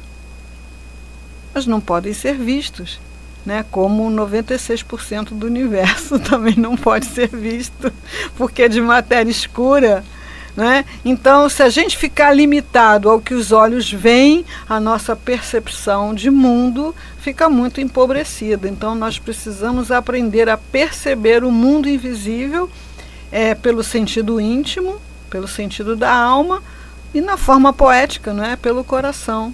mas 1.52 1.66
não 1.66 1.80
podem 1.80 2.12
ser 2.12 2.34
vistos. 2.34 3.00
Né, 3.44 3.62
como 3.70 4.10
96% 4.10 5.34
do 5.34 5.46
universo 5.46 6.16
também 6.24 6.56
não 6.56 6.78
pode 6.78 7.04
ser 7.04 7.28
visto, 7.28 7.92
porque 8.38 8.62
é 8.62 8.68
de 8.70 8.80
matéria 8.80 9.30
escura. 9.30 10.02
Né? 10.56 10.84
Então, 11.04 11.48
se 11.48 11.62
a 11.62 11.68
gente 11.68 11.96
ficar 11.96 12.32
limitado 12.32 13.10
ao 13.10 13.20
que 13.20 13.34
os 13.34 13.50
olhos 13.50 13.90
veem, 13.90 14.44
a 14.68 14.78
nossa 14.78 15.16
percepção 15.16 16.14
de 16.14 16.30
mundo 16.30 16.94
fica 17.18 17.48
muito 17.48 17.80
empobrecida. 17.80 18.68
Então, 18.68 18.94
nós 18.94 19.18
precisamos 19.18 19.90
aprender 19.90 20.48
a 20.48 20.56
perceber 20.56 21.42
o 21.42 21.50
mundo 21.50 21.88
invisível 21.88 22.70
é, 23.32 23.54
pelo 23.54 23.82
sentido 23.82 24.40
íntimo, 24.40 25.00
pelo 25.28 25.48
sentido 25.48 25.96
da 25.96 26.14
alma 26.14 26.62
e 27.12 27.20
na 27.20 27.36
forma 27.36 27.72
poética, 27.72 28.32
não 28.32 28.44
é? 28.44 28.54
pelo 28.54 28.84
coração. 28.84 29.52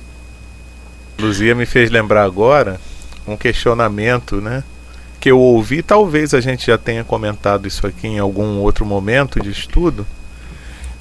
Luzia 1.18 1.54
me 1.54 1.64
fez 1.64 1.90
lembrar 1.90 2.24
agora 2.24 2.78
um 3.26 3.36
questionamento, 3.36 4.36
né? 4.36 4.64
Que 5.18 5.30
eu 5.30 5.38
ouvi, 5.38 5.82
talvez 5.82 6.32
a 6.32 6.40
gente 6.40 6.66
já 6.66 6.78
tenha 6.78 7.04
comentado 7.04 7.68
isso 7.68 7.86
aqui 7.86 8.06
em 8.06 8.18
algum 8.18 8.58
outro 8.58 8.86
momento 8.86 9.38
de 9.38 9.50
estudo, 9.50 10.06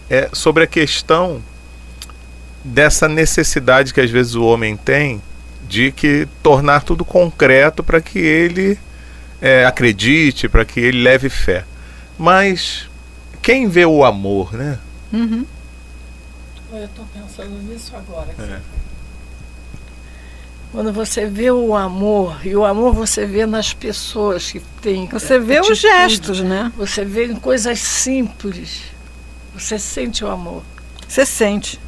é 0.09 0.29
sobre 0.33 0.63
a 0.63 0.67
questão 0.67 1.41
dessa 2.63 3.07
necessidade 3.07 3.93
que 3.93 4.01
às 4.01 4.09
vezes 4.09 4.35
o 4.35 4.43
homem 4.43 4.75
tem 4.75 5.21
de 5.67 5.91
que 5.91 6.27
tornar 6.41 6.83
tudo 6.83 7.05
concreto 7.05 7.83
para 7.83 8.01
que 8.01 8.19
ele 8.19 8.77
é, 9.41 9.65
acredite, 9.65 10.49
para 10.49 10.65
que 10.65 10.79
ele 10.79 11.01
leve 11.01 11.29
fé. 11.29 11.63
Mas 12.17 12.89
quem 13.41 13.67
vê 13.67 13.85
o 13.85 14.03
amor, 14.03 14.53
né? 14.53 14.79
Uhum. 15.13 15.45
Eu 16.71 16.85
estou 16.85 17.05
pensando 17.13 17.61
nisso 17.63 17.95
agora. 17.95 18.29
É. 18.39 18.59
Quando 20.71 20.93
você 20.93 21.25
vê 21.25 21.49
o 21.49 21.75
amor, 21.75 22.45
e 22.45 22.55
o 22.55 22.63
amor 22.63 22.93
você 22.93 23.25
vê 23.25 23.45
nas 23.45 23.73
pessoas 23.73 24.51
que 24.51 24.59
têm. 24.81 25.07
Você 25.07 25.39
vê 25.39 25.57
atitude, 25.57 25.73
os 25.73 25.79
gestos, 25.79 26.41
né? 26.41 26.71
Você 26.77 27.03
vê 27.03 27.25
em 27.25 27.35
coisas 27.35 27.79
simples. 27.79 28.83
Você 29.59 29.77
sente 29.77 30.23
o 30.23 30.29
amor. 30.29 30.63
Você 31.07 31.25
sente. 31.25 31.79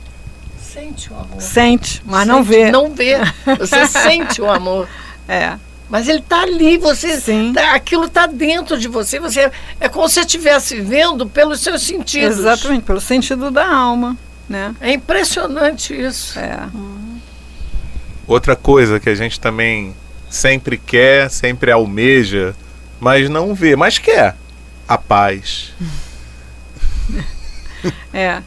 Sente 0.62 1.12
o 1.12 1.16
amor. 1.16 1.42
Sente, 1.42 2.02
mas 2.06 2.20
sente, 2.20 2.28
não 2.30 2.44
vê. 2.44 2.72
Não 2.72 2.94
vê. 2.94 3.18
Você 3.58 3.88
sente 3.88 4.42
o 4.42 4.50
amor. 4.50 4.88
É. 5.28 5.58
Mas 5.90 6.08
ele 6.08 6.20
está 6.20 6.42
ali, 6.44 6.78
você, 6.78 7.20
Sim. 7.20 7.52
Tá, 7.54 7.76
aquilo 7.76 8.06
está 8.06 8.26
dentro 8.26 8.78
de 8.78 8.88
você. 8.88 9.20
Você 9.20 9.52
é 9.80 9.90
como 9.90 10.08
se 10.08 10.22
estivesse 10.22 10.80
vendo 10.80 11.28
pelos 11.28 11.60
seus 11.60 11.82
sentidos. 11.82 12.40
Exatamente, 12.40 12.84
pelo 12.84 13.02
sentido 13.02 13.52
da 13.52 13.68
alma, 13.68 14.18
né? 14.48 14.74
É 14.80 14.94
impressionante 14.94 15.94
isso. 15.94 16.40
É. 16.40 16.70
Hum. 16.74 17.20
Outra 18.26 18.56
coisa 18.56 19.02
que 19.02 19.10
a 19.10 19.16
gente 19.16 19.38
também 19.38 19.94
sempre 20.30 20.78
quer, 20.78 21.30
sempre 21.30 21.72
almeja, 21.72 22.56
mas 22.98 23.30
não 23.30 23.54
vê, 23.54 23.76
mas 23.76 23.98
quer 23.98 24.38
a 24.88 24.98
paz. 24.98 25.74
É. 28.14 28.42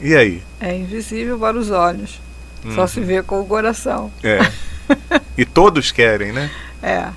E 0.00 0.16
aí? 0.16 0.42
É 0.60 0.74
invisível 0.74 1.38
para 1.38 1.58
os 1.58 1.70
olhos. 1.70 2.20
Uhum. 2.64 2.74
Só 2.74 2.86
se 2.86 3.00
vê 3.00 3.22
com 3.22 3.40
o 3.40 3.46
coração. 3.46 4.10
É. 4.22 4.38
E 5.38 5.44
todos 5.44 5.92
querem, 5.92 6.32
né? 6.32 6.50
É. 6.82 7.10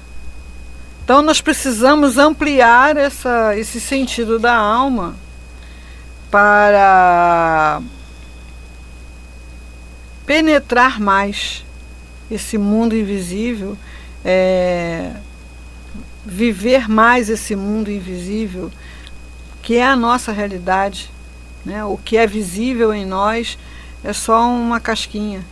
Então 1.03 1.21
nós 1.21 1.41
precisamos 1.41 2.17
ampliar 2.17 2.95
essa, 2.95 3.57
esse 3.57 3.81
sentido 3.81 4.39
da 4.39 4.55
alma 4.55 5.15
para 6.31 7.81
penetrar 10.25 10.99
mais 10.99 11.65
esse 12.31 12.57
mundo 12.57 12.95
invisível, 12.95 13.77
é, 14.23 15.11
viver 16.25 16.89
mais 16.89 17.29
esse 17.29 17.55
mundo 17.55 17.91
invisível, 17.91 18.71
que 19.61 19.75
é 19.75 19.85
a 19.85 19.95
nossa 19.95 20.31
realidade. 20.31 21.11
Né? 21.65 21.83
O 21.85 21.97
que 21.97 22.17
é 22.17 22.27
visível 22.27 22.93
em 22.93 23.05
nós 23.05 23.57
é 24.03 24.13
só 24.13 24.47
uma 24.47 24.79
casquinha. 24.79 25.43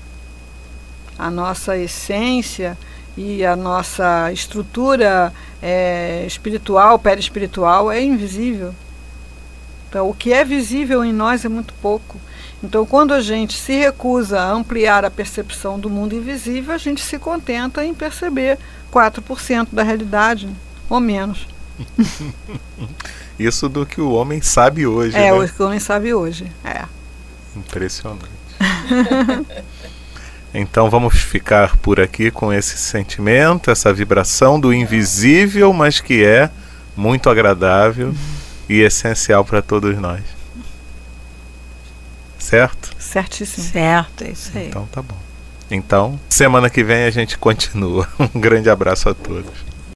A 1.17 1.29
nossa 1.29 1.77
essência 1.77 2.77
e 3.15 3.45
a 3.45 3.55
nossa 3.55 4.31
estrutura 4.31 5.33
é, 5.61 6.25
espiritual, 6.25 6.97
perispiritual, 6.97 7.91
é 7.91 8.01
invisível. 8.01 8.73
Então, 9.89 10.09
o 10.09 10.13
que 10.13 10.31
é 10.31 10.43
visível 10.43 11.03
em 11.03 11.11
nós 11.11 11.43
é 11.43 11.49
muito 11.49 11.73
pouco. 11.81 12.19
Então, 12.63 12.85
quando 12.85 13.13
a 13.13 13.21
gente 13.21 13.57
se 13.57 13.73
recusa 13.73 14.39
a 14.39 14.51
ampliar 14.51 15.03
a 15.03 15.11
percepção 15.11 15.79
do 15.79 15.89
mundo 15.89 16.15
invisível, 16.15 16.73
a 16.73 16.77
gente 16.77 17.01
se 17.01 17.19
contenta 17.19 17.83
em 17.83 17.93
perceber 17.93 18.57
4% 18.91 19.67
da 19.71 19.83
realidade, 19.83 20.49
ou 20.89 20.99
menos. 20.99 21.47
Isso 23.45 23.67
do 23.67 23.85
que 23.85 23.99
o 23.99 24.11
homem 24.11 24.41
sabe 24.41 24.85
hoje. 24.85 25.17
É, 25.17 25.31
né? 25.31 25.33
o 25.33 25.47
que 25.47 25.61
o 25.61 25.65
homem 25.65 25.79
sabe 25.79 26.13
hoje. 26.13 26.51
É. 26.63 26.83
Impressionante. 27.55 28.29
então 30.53 30.89
vamos 30.89 31.19
ficar 31.19 31.77
por 31.77 31.99
aqui 31.99 32.29
com 32.29 32.53
esse 32.53 32.77
sentimento, 32.77 33.71
essa 33.71 33.91
vibração 33.91 34.59
do 34.59 34.73
invisível, 34.73 35.73
mas 35.73 35.99
que 35.99 36.23
é 36.23 36.49
muito 36.95 37.29
agradável 37.29 38.13
e 38.69 38.81
essencial 38.81 39.43
para 39.43 39.61
todos 39.61 39.97
nós. 39.97 40.21
Certo? 42.37 42.91
Certíssimo. 42.99 43.67
Certo, 43.67 44.23
é 44.23 44.31
isso 44.31 44.51
aí. 44.55 44.67
Então 44.67 44.85
tá 44.91 45.01
bom. 45.01 45.17
Então, 45.69 46.19
semana 46.29 46.69
que 46.69 46.83
vem 46.83 47.05
a 47.05 47.09
gente 47.09 47.37
continua. 47.37 48.07
Um 48.19 48.39
grande 48.39 48.69
abraço 48.69 49.09
a 49.09 49.13
todos. 49.13 49.70